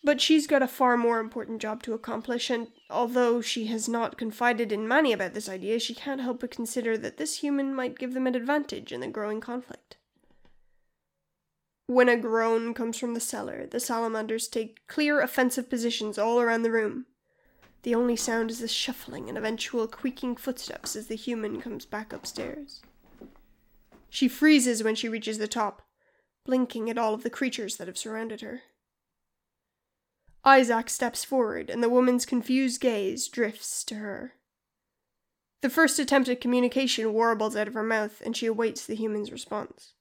But 0.04 0.20
she's 0.20 0.46
got 0.46 0.62
a 0.62 0.68
far 0.68 0.98
more 0.98 1.22
important 1.22 1.62
job 1.62 1.84
to 1.84 1.94
accomplish, 1.94 2.50
and 2.50 2.68
although 2.90 3.40
she 3.40 3.68
has 3.68 3.88
not 3.88 4.18
confided 4.18 4.74
in 4.74 4.90
Manny 4.90 5.14
about 5.14 5.34
this 5.34 5.48
idea, 5.48 5.80
she 5.80 5.96
can't 5.96 6.20
help 6.20 6.42
but 6.42 6.52
consider 6.52 6.98
that 6.98 7.16
this 7.16 7.38
human 7.40 7.74
might 7.74 7.98
give 7.98 8.14
them 8.14 8.28
an 8.28 8.36
advantage 8.36 8.92
in 8.92 9.00
the 9.00 9.08
growing 9.08 9.40
conflict. 9.40 9.96
When 11.86 12.10
a 12.10 12.18
groan 12.18 12.74
comes 12.74 12.98
from 12.98 13.14
the 13.14 13.22
cellar, 13.22 13.66
the 13.66 13.80
salamanders 13.80 14.50
take 14.50 14.86
clear 14.88 15.22
offensive 15.22 15.70
positions 15.70 16.18
all 16.18 16.42
around 16.42 16.64
the 16.64 16.72
room. 16.72 17.06
The 17.84 17.96
only 17.96 18.16
sound 18.16 18.52
is 18.52 18.60
the 18.60 18.68
shuffling 18.68 19.30
and 19.30 19.38
eventual 19.38 19.88
creaking 19.88 20.36
footsteps 20.36 20.96
as 20.96 21.08
the 21.08 21.16
human 21.16 21.62
comes 21.62 21.86
back 21.86 22.12
upstairs. 22.12 22.82
She 24.10 24.28
freezes 24.28 24.84
when 24.84 24.96
she 24.96 25.10
reaches 25.10 25.38
the 25.38 25.48
top, 25.48 25.82
blinking 26.46 26.90
at 26.90 26.98
all 26.98 27.14
of 27.14 27.24
the 27.24 27.30
creatures 27.30 27.78
that 27.78 27.88
have 27.88 27.98
surrounded 27.98 28.42
her. 28.42 28.62
Isaac 30.44 30.90
steps 30.90 31.26
forward, 31.26 31.70
and 31.70 31.84
the 31.84 31.90
woman's 31.90 32.26
confused 32.26 32.80
gaze 32.80 33.28
drifts 33.28 33.84
to 33.84 33.96
her. 33.96 34.34
The 35.62 35.70
first 35.70 36.00
attempt 36.00 36.30
at 36.30 36.40
communication 36.40 37.12
warbles 37.12 37.56
out 37.56 37.68
of 37.68 37.74
her 37.74 37.84
mouth, 37.84 38.22
and 38.24 38.36
she 38.36 38.46
awaits 38.46 38.86
the 38.86 38.96
human's 38.96 39.32
response. 39.32 39.94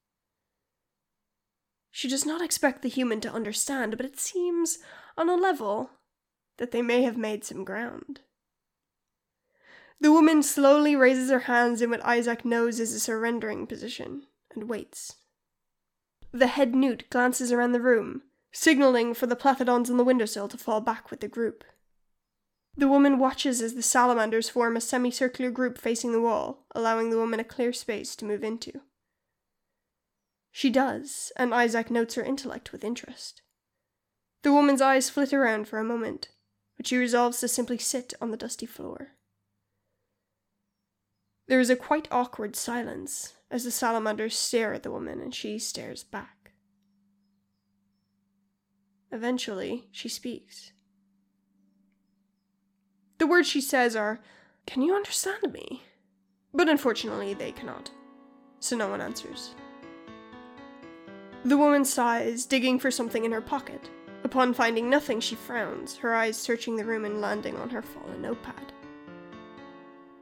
She 1.90 2.08
does 2.08 2.26
not 2.26 2.42
expect 2.42 2.82
the 2.82 2.88
human 2.88 3.20
to 3.22 3.32
understand, 3.32 3.96
but 3.96 4.06
it 4.06 4.20
seems, 4.20 4.78
on 5.16 5.28
a 5.28 5.34
level, 5.34 5.90
that 6.58 6.70
they 6.70 6.82
may 6.82 7.02
have 7.02 7.16
made 7.16 7.44
some 7.44 7.64
ground. 7.64 8.20
The 10.00 10.12
woman 10.12 10.42
slowly 10.42 10.94
raises 10.94 11.30
her 11.30 11.40
hands 11.40 11.80
in 11.80 11.90
what 11.90 12.04
Isaac 12.04 12.44
knows 12.44 12.80
is 12.80 12.92
a 12.92 13.00
surrendering 13.00 13.66
position 13.66 14.26
and 14.54 14.68
waits. 14.68 15.16
The 16.32 16.48
head 16.48 16.74
newt 16.74 17.08
glances 17.08 17.50
around 17.50 17.72
the 17.72 17.80
room, 17.80 18.22
signaling 18.52 19.14
for 19.14 19.26
the 19.26 19.36
plethodons 19.36 19.90
on 19.90 19.96
the 19.96 20.04
windowsill 20.04 20.48
to 20.48 20.58
fall 20.58 20.80
back 20.80 21.10
with 21.10 21.20
the 21.20 21.28
group. 21.28 21.64
The 22.76 22.88
woman 22.88 23.18
watches 23.18 23.62
as 23.62 23.74
the 23.74 23.82
salamanders 23.82 24.50
form 24.50 24.76
a 24.76 24.82
semicircular 24.82 25.50
group 25.50 25.78
facing 25.78 26.12
the 26.12 26.20
wall, 26.20 26.66
allowing 26.74 27.08
the 27.08 27.16
woman 27.16 27.40
a 27.40 27.44
clear 27.44 27.72
space 27.72 28.14
to 28.16 28.26
move 28.26 28.44
into. 28.44 28.82
She 30.52 30.68
does, 30.68 31.32
and 31.36 31.54
Isaac 31.54 31.90
notes 31.90 32.16
her 32.16 32.22
intellect 32.22 32.72
with 32.72 32.84
interest. 32.84 33.40
The 34.42 34.52
woman's 34.52 34.82
eyes 34.82 35.08
flit 35.08 35.32
around 35.32 35.68
for 35.68 35.78
a 35.78 35.84
moment, 35.84 36.28
but 36.76 36.86
she 36.86 36.96
resolves 36.96 37.40
to 37.40 37.48
simply 37.48 37.78
sit 37.78 38.14
on 38.20 38.30
the 38.30 38.36
dusty 38.36 38.66
floor. 38.66 39.12
There 41.48 41.60
is 41.60 41.70
a 41.70 41.76
quite 41.76 42.08
awkward 42.10 42.56
silence 42.56 43.34
as 43.50 43.64
the 43.64 43.70
salamanders 43.70 44.36
stare 44.36 44.74
at 44.74 44.82
the 44.82 44.90
woman 44.90 45.20
and 45.20 45.34
she 45.34 45.58
stares 45.58 46.02
back. 46.02 46.52
Eventually, 49.12 49.88
she 49.92 50.08
speaks. 50.08 50.72
The 53.18 53.26
words 53.26 53.48
she 53.48 53.60
says 53.60 53.94
are, 53.94 54.20
Can 54.66 54.82
you 54.82 54.94
understand 54.94 55.52
me? 55.52 55.84
But 56.52 56.68
unfortunately, 56.68 57.34
they 57.34 57.52
cannot, 57.52 57.90
so 58.58 58.76
no 58.76 58.88
one 58.88 59.00
answers. 59.00 59.54
The 61.44 61.56
woman 61.56 61.84
sighs, 61.84 62.44
digging 62.44 62.80
for 62.80 62.90
something 62.90 63.24
in 63.24 63.32
her 63.32 63.40
pocket. 63.40 63.88
Upon 64.26 64.54
finding 64.54 64.90
nothing, 64.90 65.20
she 65.20 65.36
frowns, 65.36 65.98
her 65.98 66.12
eyes 66.12 66.36
searching 66.36 66.74
the 66.74 66.84
room 66.84 67.04
and 67.04 67.20
landing 67.20 67.56
on 67.56 67.70
her 67.70 67.80
fallen 67.80 68.22
notepad. 68.22 68.72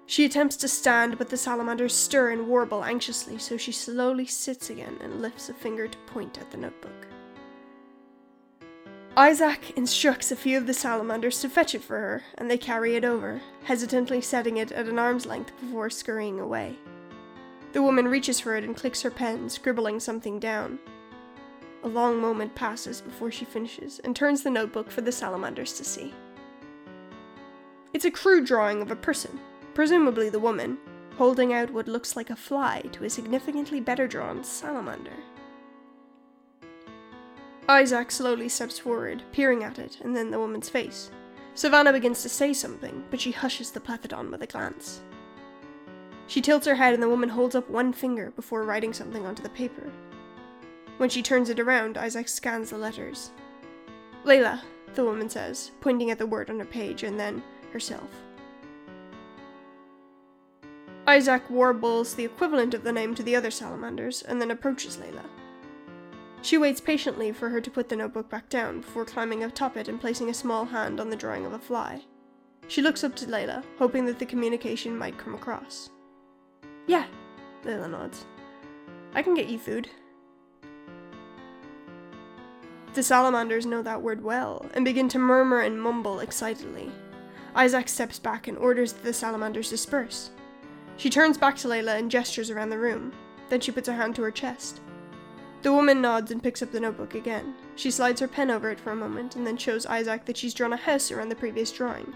She 0.04 0.26
attempts 0.26 0.56
to 0.56 0.68
stand, 0.68 1.16
but 1.16 1.30
the 1.30 1.38
salamanders 1.38 1.94
stir 1.94 2.28
and 2.28 2.46
warble 2.46 2.84
anxiously, 2.84 3.38
so 3.38 3.56
she 3.56 3.72
slowly 3.72 4.26
sits 4.26 4.68
again 4.68 4.98
and 5.00 5.22
lifts 5.22 5.48
a 5.48 5.54
finger 5.54 5.88
to 5.88 5.98
point 6.04 6.36
at 6.36 6.50
the 6.50 6.58
notebook. 6.58 7.06
Isaac 9.16 9.72
instructs 9.74 10.30
a 10.30 10.36
few 10.36 10.58
of 10.58 10.66
the 10.66 10.74
salamanders 10.74 11.40
to 11.40 11.48
fetch 11.48 11.74
it 11.74 11.82
for 11.82 11.98
her, 11.98 12.24
and 12.36 12.50
they 12.50 12.58
carry 12.58 12.96
it 12.96 13.06
over, 13.06 13.40
hesitantly 13.62 14.20
setting 14.20 14.58
it 14.58 14.70
at 14.70 14.86
an 14.86 14.98
arm's 14.98 15.24
length 15.24 15.58
before 15.58 15.88
scurrying 15.88 16.38
away. 16.38 16.76
The 17.72 17.82
woman 17.82 18.06
reaches 18.06 18.38
for 18.38 18.54
it 18.54 18.64
and 18.64 18.76
clicks 18.76 19.00
her 19.00 19.10
pen, 19.10 19.48
scribbling 19.48 19.98
something 19.98 20.38
down. 20.38 20.78
A 21.84 21.88
long 21.88 22.18
moment 22.18 22.54
passes 22.54 23.02
before 23.02 23.30
she 23.30 23.44
finishes 23.44 23.98
and 23.98 24.16
turns 24.16 24.42
the 24.42 24.48
notebook 24.48 24.90
for 24.90 25.02
the 25.02 25.12
salamanders 25.12 25.74
to 25.74 25.84
see. 25.84 26.14
It's 27.92 28.06
a 28.06 28.10
crude 28.10 28.46
drawing 28.46 28.80
of 28.80 28.90
a 28.90 28.96
person, 28.96 29.38
presumably 29.74 30.30
the 30.30 30.40
woman, 30.40 30.78
holding 31.18 31.52
out 31.52 31.70
what 31.70 31.86
looks 31.86 32.16
like 32.16 32.30
a 32.30 32.36
fly 32.36 32.80
to 32.92 33.04
a 33.04 33.10
significantly 33.10 33.80
better 33.80 34.08
drawn 34.08 34.42
salamander. 34.42 35.12
Isaac 37.68 38.10
slowly 38.10 38.48
steps 38.48 38.78
forward, 38.78 39.22
peering 39.30 39.62
at 39.62 39.78
it 39.78 39.98
and 40.00 40.16
then 40.16 40.30
the 40.30 40.38
woman's 40.38 40.70
face. 40.70 41.10
Savannah 41.54 41.92
begins 41.92 42.22
to 42.22 42.30
say 42.30 42.54
something, 42.54 43.04
but 43.10 43.20
she 43.20 43.30
hushes 43.30 43.70
the 43.70 43.80
plethodon 43.80 44.30
with 44.30 44.42
a 44.42 44.46
glance. 44.46 45.02
She 46.28 46.40
tilts 46.40 46.66
her 46.66 46.76
head 46.76 46.94
and 46.94 47.02
the 47.02 47.10
woman 47.10 47.28
holds 47.28 47.54
up 47.54 47.68
one 47.68 47.92
finger 47.92 48.30
before 48.30 48.64
writing 48.64 48.94
something 48.94 49.26
onto 49.26 49.42
the 49.42 49.50
paper, 49.50 49.92
when 50.98 51.10
she 51.10 51.22
turns 51.22 51.50
it 51.50 51.60
around, 51.60 51.98
Isaac 51.98 52.28
scans 52.28 52.70
the 52.70 52.78
letters. 52.78 53.30
Layla, 54.24 54.60
the 54.94 55.04
woman 55.04 55.28
says, 55.28 55.72
pointing 55.80 56.10
at 56.10 56.18
the 56.18 56.26
word 56.26 56.50
on 56.50 56.60
a 56.60 56.64
page, 56.64 57.02
and 57.02 57.18
then 57.18 57.42
herself. 57.72 58.08
Isaac 61.06 61.50
warbles 61.50 62.14
the 62.14 62.24
equivalent 62.24 62.72
of 62.72 62.82
the 62.82 62.92
name 62.92 63.14
to 63.14 63.22
the 63.22 63.36
other 63.36 63.50
salamanders 63.50 64.22
and 64.22 64.40
then 64.40 64.50
approaches 64.50 64.96
Layla. 64.96 65.24
She 66.40 66.56
waits 66.56 66.80
patiently 66.80 67.30
for 67.32 67.50
her 67.50 67.60
to 67.60 67.70
put 67.70 67.88
the 67.88 67.96
notebook 67.96 68.30
back 68.30 68.48
down 68.48 68.80
before 68.80 69.04
climbing 69.04 69.44
atop 69.44 69.76
it 69.76 69.88
and 69.88 70.00
placing 70.00 70.30
a 70.30 70.34
small 70.34 70.64
hand 70.64 71.00
on 71.00 71.10
the 71.10 71.16
drawing 71.16 71.44
of 71.44 71.52
a 71.52 71.58
fly. 71.58 72.02
She 72.68 72.80
looks 72.80 73.04
up 73.04 73.14
to 73.16 73.26
Layla, 73.26 73.62
hoping 73.78 74.06
that 74.06 74.18
the 74.18 74.24
communication 74.24 74.96
might 74.96 75.18
come 75.18 75.34
across. 75.34 75.90
Yeah, 76.86 77.04
Layla 77.64 77.90
nods. 77.90 78.24
I 79.14 79.22
can 79.22 79.34
get 79.34 79.48
you 79.48 79.58
food. 79.58 79.90
The 82.94 83.02
salamanders 83.02 83.66
know 83.66 83.82
that 83.82 84.02
word 84.02 84.22
well 84.22 84.66
and 84.72 84.84
begin 84.84 85.08
to 85.10 85.18
murmur 85.18 85.60
and 85.60 85.82
mumble 85.82 86.20
excitedly. 86.20 86.92
Isaac 87.56 87.88
steps 87.88 88.20
back 88.20 88.46
and 88.46 88.56
orders 88.56 88.92
that 88.92 89.02
the 89.02 89.12
salamanders 89.12 89.70
disperse. 89.70 90.30
She 90.96 91.10
turns 91.10 91.36
back 91.36 91.56
to 91.56 91.68
Layla 91.68 91.98
and 91.98 92.08
gestures 92.08 92.50
around 92.50 92.70
the 92.70 92.78
room. 92.78 93.12
Then 93.48 93.60
she 93.60 93.72
puts 93.72 93.88
her 93.88 93.94
hand 93.94 94.14
to 94.16 94.22
her 94.22 94.30
chest. 94.30 94.80
The 95.62 95.72
woman 95.72 96.00
nods 96.00 96.30
and 96.30 96.40
picks 96.40 96.62
up 96.62 96.70
the 96.70 96.78
notebook 96.78 97.16
again. 97.16 97.54
She 97.74 97.90
slides 97.90 98.20
her 98.20 98.28
pen 98.28 98.50
over 98.50 98.70
it 98.70 98.78
for 98.78 98.92
a 98.92 98.96
moment 98.96 99.34
and 99.34 99.44
then 99.44 99.56
shows 99.56 99.86
Isaac 99.86 100.24
that 100.26 100.36
she's 100.36 100.54
drawn 100.54 100.72
a 100.72 100.76
house 100.76 101.10
around 101.10 101.30
the 101.30 101.36
previous 101.36 101.72
drawing. 101.72 102.14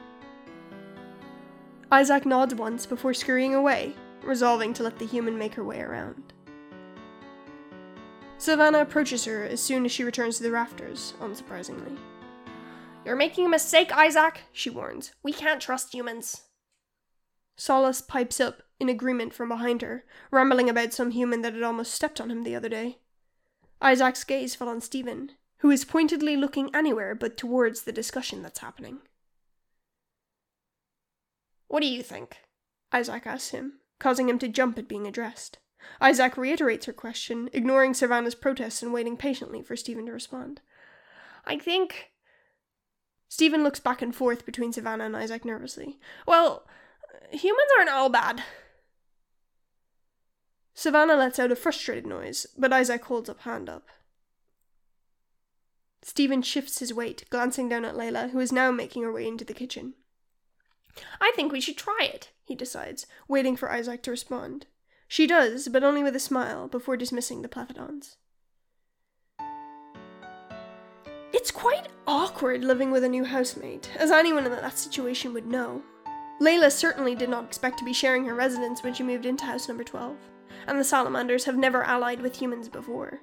Isaac 1.90 2.24
nods 2.24 2.54
once 2.54 2.86
before 2.86 3.14
scurrying 3.14 3.54
away, 3.54 3.96
resolving 4.22 4.74
to 4.74 4.84
let 4.84 4.98
the 4.98 5.06
human 5.06 5.38
make 5.38 5.54
her 5.54 5.64
way 5.64 5.80
around. 5.80 6.34
Savannah 8.38 8.80
approaches 8.80 9.24
her 9.24 9.44
as 9.44 9.60
soon 9.60 9.84
as 9.84 9.90
she 9.90 10.04
returns 10.04 10.36
to 10.36 10.44
the 10.44 10.52
rafters, 10.52 11.14
unsurprisingly. 11.20 11.98
You're 13.04 13.16
making 13.16 13.46
a 13.46 13.48
mistake, 13.48 13.90
Isaac, 13.92 14.42
she 14.52 14.70
warns. 14.70 15.12
We 15.24 15.32
can't 15.32 15.60
trust 15.60 15.92
humans. 15.92 16.42
Solace 17.56 18.00
pipes 18.00 18.40
up 18.40 18.62
in 18.78 18.88
agreement 18.88 19.34
from 19.34 19.48
behind 19.48 19.82
her, 19.82 20.04
rambling 20.30 20.70
about 20.70 20.92
some 20.92 21.10
human 21.10 21.42
that 21.42 21.54
had 21.54 21.64
almost 21.64 21.92
stepped 21.92 22.20
on 22.20 22.30
him 22.30 22.44
the 22.44 22.54
other 22.54 22.68
day. 22.68 22.98
Isaac's 23.82 24.22
gaze 24.22 24.54
fell 24.54 24.68
on 24.68 24.80
Stephen, 24.80 25.32
who 25.58 25.70
is 25.70 25.84
pointedly 25.84 26.36
looking 26.36 26.70
anywhere 26.72 27.16
but 27.16 27.36
towards 27.36 27.82
the 27.82 27.92
discussion 27.92 28.42
that's 28.42 28.60
happening. 28.60 28.98
What 31.66 31.80
do 31.80 31.88
you 31.88 32.04
think? 32.04 32.36
Isaac 32.92 33.26
asks 33.26 33.50
him, 33.50 33.80
causing 33.98 34.28
him 34.28 34.38
to 34.38 34.48
jump 34.48 34.78
at 34.78 34.88
being 34.88 35.08
addressed. 35.08 35.58
Isaac 36.00 36.36
reiterates 36.36 36.86
her 36.86 36.92
question, 36.92 37.48
ignoring 37.52 37.94
Savannah's 37.94 38.34
protests 38.34 38.82
and 38.82 38.92
waiting 38.92 39.16
patiently 39.16 39.62
for 39.62 39.76
Stephen 39.76 40.06
to 40.06 40.12
respond. 40.12 40.60
I 41.44 41.58
think. 41.58 42.10
Stephen 43.28 43.62
looks 43.62 43.80
back 43.80 44.00
and 44.00 44.14
forth 44.14 44.46
between 44.46 44.72
Savannah 44.72 45.04
and 45.04 45.16
Isaac 45.16 45.44
nervously. 45.44 45.98
Well, 46.26 46.66
humans 47.30 47.68
aren't 47.76 47.90
all 47.90 48.08
bad. 48.08 48.42
Savannah 50.74 51.16
lets 51.16 51.38
out 51.38 51.52
a 51.52 51.56
frustrated 51.56 52.06
noise, 52.06 52.46
but 52.56 52.72
Isaac 52.72 53.04
holds 53.04 53.28
up 53.28 53.40
hand 53.40 53.68
up. 53.68 53.88
Stephen 56.02 56.40
shifts 56.40 56.78
his 56.78 56.94
weight, 56.94 57.24
glancing 57.30 57.68
down 57.68 57.84
at 57.84 57.96
Layla, 57.96 58.30
who 58.30 58.38
is 58.38 58.52
now 58.52 58.70
making 58.70 59.02
her 59.02 59.12
way 59.12 59.26
into 59.26 59.44
the 59.44 59.52
kitchen. 59.52 59.94
I 61.20 61.32
think 61.34 61.52
we 61.52 61.60
should 61.60 61.76
try 61.76 61.98
it, 62.02 62.30
he 62.44 62.54
decides, 62.54 63.06
waiting 63.26 63.56
for 63.56 63.70
Isaac 63.70 64.02
to 64.04 64.10
respond. 64.10 64.66
She 65.08 65.26
does, 65.26 65.68
but 65.68 65.82
only 65.82 66.02
with 66.02 66.14
a 66.14 66.20
smile, 66.20 66.68
before 66.68 66.98
dismissing 66.98 67.40
the 67.40 67.48
Plethodons. 67.48 68.18
It's 71.32 71.50
quite 71.50 71.88
awkward 72.06 72.62
living 72.62 72.90
with 72.90 73.02
a 73.04 73.08
new 73.08 73.24
housemate, 73.24 73.90
as 73.96 74.10
anyone 74.10 74.44
in 74.44 74.52
that 74.52 74.78
situation 74.78 75.32
would 75.32 75.46
know. 75.46 75.82
Layla 76.40 76.70
certainly 76.70 77.14
did 77.14 77.30
not 77.30 77.44
expect 77.44 77.78
to 77.78 77.84
be 77.84 77.92
sharing 77.92 78.26
her 78.26 78.34
residence 78.34 78.82
when 78.82 78.92
she 78.92 79.02
moved 79.02 79.24
into 79.24 79.44
house 79.44 79.66
number 79.66 79.82
12, 79.82 80.14
and 80.66 80.78
the 80.78 80.84
salamanders 80.84 81.44
have 81.44 81.56
never 81.56 81.82
allied 81.82 82.20
with 82.20 82.36
humans 82.36 82.68
before. 82.68 83.20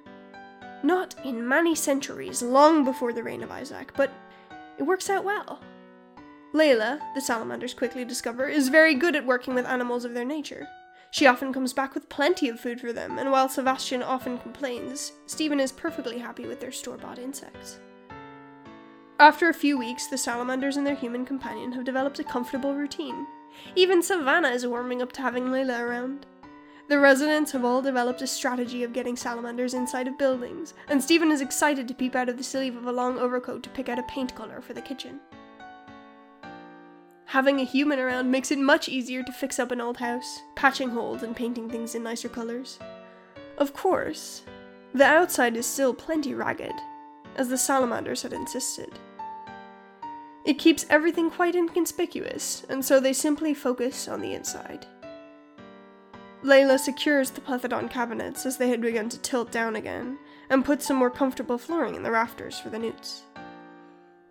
Not 0.82 1.14
in 1.24 1.46
many 1.46 1.74
centuries, 1.74 2.42
long 2.42 2.84
before 2.84 3.12
the 3.12 3.22
reign 3.22 3.42
of 3.42 3.50
Isaac, 3.52 3.92
but 3.96 4.10
it 4.76 4.82
works 4.82 5.08
out 5.08 5.24
well. 5.24 5.60
Layla, 6.52 7.00
the 7.14 7.20
salamanders 7.20 7.74
quickly 7.74 8.04
discover, 8.04 8.48
is 8.48 8.68
very 8.68 8.94
good 8.94 9.14
at 9.14 9.24
working 9.24 9.54
with 9.54 9.66
animals 9.66 10.04
of 10.04 10.14
their 10.14 10.24
nature. 10.24 10.66
She 11.16 11.26
often 11.26 11.50
comes 11.50 11.72
back 11.72 11.94
with 11.94 12.10
plenty 12.10 12.50
of 12.50 12.60
food 12.60 12.78
for 12.78 12.92
them, 12.92 13.18
and 13.18 13.30
while 13.30 13.48
Sebastian 13.48 14.02
often 14.02 14.36
complains, 14.36 15.12
Stephen 15.24 15.60
is 15.60 15.72
perfectly 15.72 16.18
happy 16.18 16.46
with 16.46 16.60
their 16.60 16.70
store 16.70 16.98
bought 16.98 17.18
insects. 17.18 17.78
After 19.18 19.48
a 19.48 19.54
few 19.54 19.78
weeks, 19.78 20.08
the 20.08 20.18
salamanders 20.18 20.76
and 20.76 20.86
their 20.86 20.94
human 20.94 21.24
companion 21.24 21.72
have 21.72 21.86
developed 21.86 22.18
a 22.18 22.24
comfortable 22.24 22.74
routine. 22.74 23.26
Even 23.74 24.02
Savannah 24.02 24.50
is 24.50 24.66
warming 24.66 25.00
up 25.00 25.10
to 25.12 25.22
having 25.22 25.44
Layla 25.44 25.80
around. 25.80 26.26
The 26.88 26.98
residents 26.98 27.52
have 27.52 27.64
all 27.64 27.80
developed 27.80 28.20
a 28.20 28.26
strategy 28.26 28.82
of 28.82 28.92
getting 28.92 29.16
salamanders 29.16 29.72
inside 29.72 30.08
of 30.08 30.18
buildings, 30.18 30.74
and 30.88 31.02
Stephen 31.02 31.32
is 31.32 31.40
excited 31.40 31.88
to 31.88 31.94
peep 31.94 32.14
out 32.14 32.28
of 32.28 32.36
the 32.36 32.44
sleeve 32.44 32.76
of 32.76 32.88
a 32.88 32.92
long 32.92 33.18
overcoat 33.18 33.62
to 33.62 33.70
pick 33.70 33.88
out 33.88 33.98
a 33.98 34.02
paint 34.02 34.34
color 34.34 34.60
for 34.60 34.74
the 34.74 34.82
kitchen. 34.82 35.20
Having 37.30 37.60
a 37.60 37.64
human 37.64 37.98
around 37.98 38.30
makes 38.30 38.52
it 38.52 38.58
much 38.58 38.88
easier 38.88 39.22
to 39.24 39.32
fix 39.32 39.58
up 39.58 39.72
an 39.72 39.80
old 39.80 39.96
house, 39.96 40.42
patching 40.54 40.90
holes 40.90 41.24
and 41.24 41.34
painting 41.34 41.68
things 41.68 41.96
in 41.96 42.04
nicer 42.04 42.28
colors. 42.28 42.78
Of 43.58 43.72
course, 43.74 44.42
the 44.94 45.04
outside 45.04 45.56
is 45.56 45.66
still 45.66 45.92
plenty 45.92 46.34
ragged, 46.34 46.74
as 47.34 47.48
the 47.48 47.58
salamanders 47.58 48.22
had 48.22 48.32
insisted. 48.32 48.92
It 50.44 50.60
keeps 50.60 50.86
everything 50.88 51.28
quite 51.28 51.56
inconspicuous, 51.56 52.64
and 52.68 52.84
so 52.84 53.00
they 53.00 53.12
simply 53.12 53.54
focus 53.54 54.06
on 54.06 54.20
the 54.20 54.32
inside. 54.32 54.86
Layla 56.44 56.78
secures 56.78 57.30
the 57.30 57.40
Plethodon 57.40 57.90
cabinets 57.90 58.46
as 58.46 58.56
they 58.56 58.68
had 58.68 58.80
begun 58.80 59.08
to 59.08 59.18
tilt 59.18 59.50
down 59.50 59.74
again, 59.74 60.16
and 60.48 60.64
puts 60.64 60.86
some 60.86 60.96
more 60.96 61.10
comfortable 61.10 61.58
flooring 61.58 61.96
in 61.96 62.04
the 62.04 62.12
rafters 62.12 62.60
for 62.60 62.70
the 62.70 62.78
newts. 62.78 63.22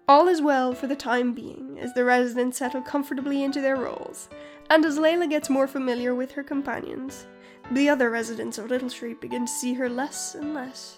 All 0.07 0.27
is 0.27 0.39
well 0.39 0.73
for 0.73 0.85
the 0.85 0.95
time 0.95 1.33
being 1.33 1.79
as 1.79 1.93
the 1.93 2.05
residents 2.05 2.59
settle 2.59 2.81
comfortably 2.81 3.43
into 3.43 3.59
their 3.59 3.75
roles, 3.75 4.29
and 4.69 4.85
as 4.85 4.99
Layla 4.99 5.27
gets 5.27 5.49
more 5.49 5.67
familiar 5.67 6.13
with 6.13 6.31
her 6.33 6.43
companions, 6.43 7.25
the 7.71 7.89
other 7.89 8.11
residents 8.11 8.59
of 8.59 8.69
Little 8.69 8.89
Street 8.89 9.19
begin 9.19 9.47
to 9.47 9.51
see 9.51 9.73
her 9.73 9.89
less 9.89 10.35
and 10.35 10.53
less. 10.53 10.95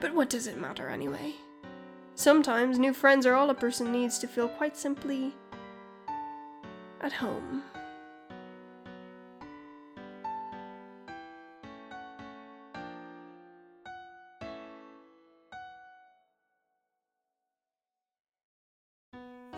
But 0.00 0.12
what 0.12 0.28
does 0.28 0.48
it 0.48 0.60
matter 0.60 0.88
anyway? 0.88 1.36
Sometimes 2.16 2.80
new 2.80 2.92
friends 2.92 3.26
are 3.26 3.34
all 3.34 3.50
a 3.50 3.54
person 3.54 3.92
needs 3.92 4.18
to 4.18 4.26
feel 4.26 4.48
quite 4.48 4.76
simply 4.76 5.32
at 7.00 7.12
home. 7.12 7.62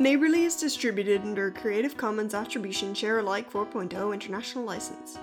Neighborly 0.05 0.45
is 0.45 0.57
distributed 0.57 1.23
under 1.23 1.47
a 1.47 1.51
Creative 1.51 1.97
Commons 1.97 2.35
Attribution 2.35 2.93
Share 2.93 3.21
Alike 3.21 3.51
4.0 3.51 4.13
International 4.13 4.63
License. 4.63 5.19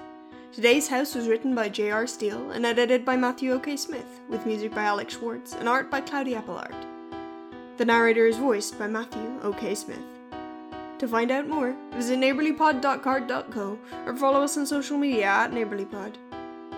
Today's 0.52 0.88
House 0.88 1.14
was 1.14 1.28
written 1.28 1.54
by 1.54 1.70
J.R. 1.70 2.08
Steele 2.08 2.50
and 2.50 2.66
edited 2.66 3.06
by 3.06 3.16
Matthew 3.16 3.52
O.K. 3.52 3.78
Smith, 3.78 4.22
with 4.28 4.48
music 4.48 4.74
by 4.74 4.82
Alex 4.82 5.14
Schwartz 5.14 5.54
and 5.54 5.70
art 5.70 5.92
by 5.92 6.02
Cloudy 6.02 6.34
Appleart. 6.34 6.74
The 7.78 7.86
narrator 7.86 8.26
is 8.26 8.38
voiced 8.38 8.80
by 8.80 8.88
Matthew 8.88 9.40
O.K. 9.44 9.76
Smith. 9.76 10.02
To 10.98 11.08
find 11.08 11.30
out 11.30 11.48
more, 11.48 11.76
visit 11.92 12.18
neighborlypod.carrd.co 12.18 13.80
or 14.08 14.18
follow 14.18 14.42
us 14.42 14.58
on 14.58 14.66
social 14.66 14.98
media 14.98 15.28
at 15.28 15.52
neighborlypod. 15.52 16.16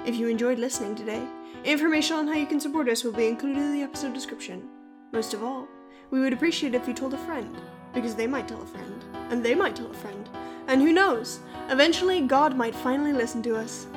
If 0.05 0.17
you 0.17 0.27
enjoyed 0.27 0.59
listening 0.59 0.95
today, 0.95 1.25
information 1.63 2.17
on 2.17 2.27
how 2.27 2.33
you 2.33 2.47
can 2.47 2.59
support 2.59 2.89
us 2.89 3.05
will 3.05 3.13
be 3.13 3.27
included 3.27 3.61
in 3.61 3.71
the 3.71 3.83
episode 3.83 4.13
description. 4.13 4.67
Most 5.13 5.33
of 5.33 5.41
all, 5.41 5.69
we 6.11 6.19
would 6.19 6.33
appreciate 6.33 6.75
if 6.75 6.85
you 6.85 6.93
told 6.93 7.13
a 7.13 7.17
friend 7.19 7.55
because 7.93 8.15
they 8.15 8.27
might 8.27 8.47
tell 8.47 8.61
a 8.61 8.65
friend, 8.65 9.03
and 9.29 9.43
they 9.43 9.55
might 9.55 9.75
tell 9.75 9.91
a 9.91 9.93
friend, 9.93 10.29
and 10.67 10.81
who 10.81 10.93
knows, 10.93 11.39
eventually 11.69 12.21
God 12.21 12.55
might 12.55 12.75
finally 12.75 13.13
listen 13.13 13.41
to 13.43 13.55
us. 13.55 13.87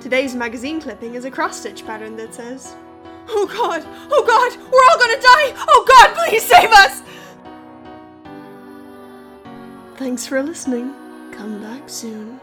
Today's 0.00 0.34
magazine 0.34 0.80
clipping 0.80 1.14
is 1.14 1.24
a 1.24 1.30
cross 1.30 1.60
stitch 1.60 1.86
pattern 1.86 2.16
that 2.16 2.34
says, 2.34 2.76
Oh 3.28 3.46
God, 3.46 3.82
oh 4.10 4.24
God, 4.26 4.52
we're 4.70 4.84
all 4.90 4.98
gonna 4.98 5.20
die! 5.20 5.64
Oh 5.68 5.84
God, 5.88 6.14
please 6.14 6.42
save 6.42 6.70
us! 6.70 7.02
Thanks 9.96 10.26
for 10.26 10.42
listening. 10.42 10.92
Come 11.32 11.62
back 11.62 11.88
soon. 11.88 12.40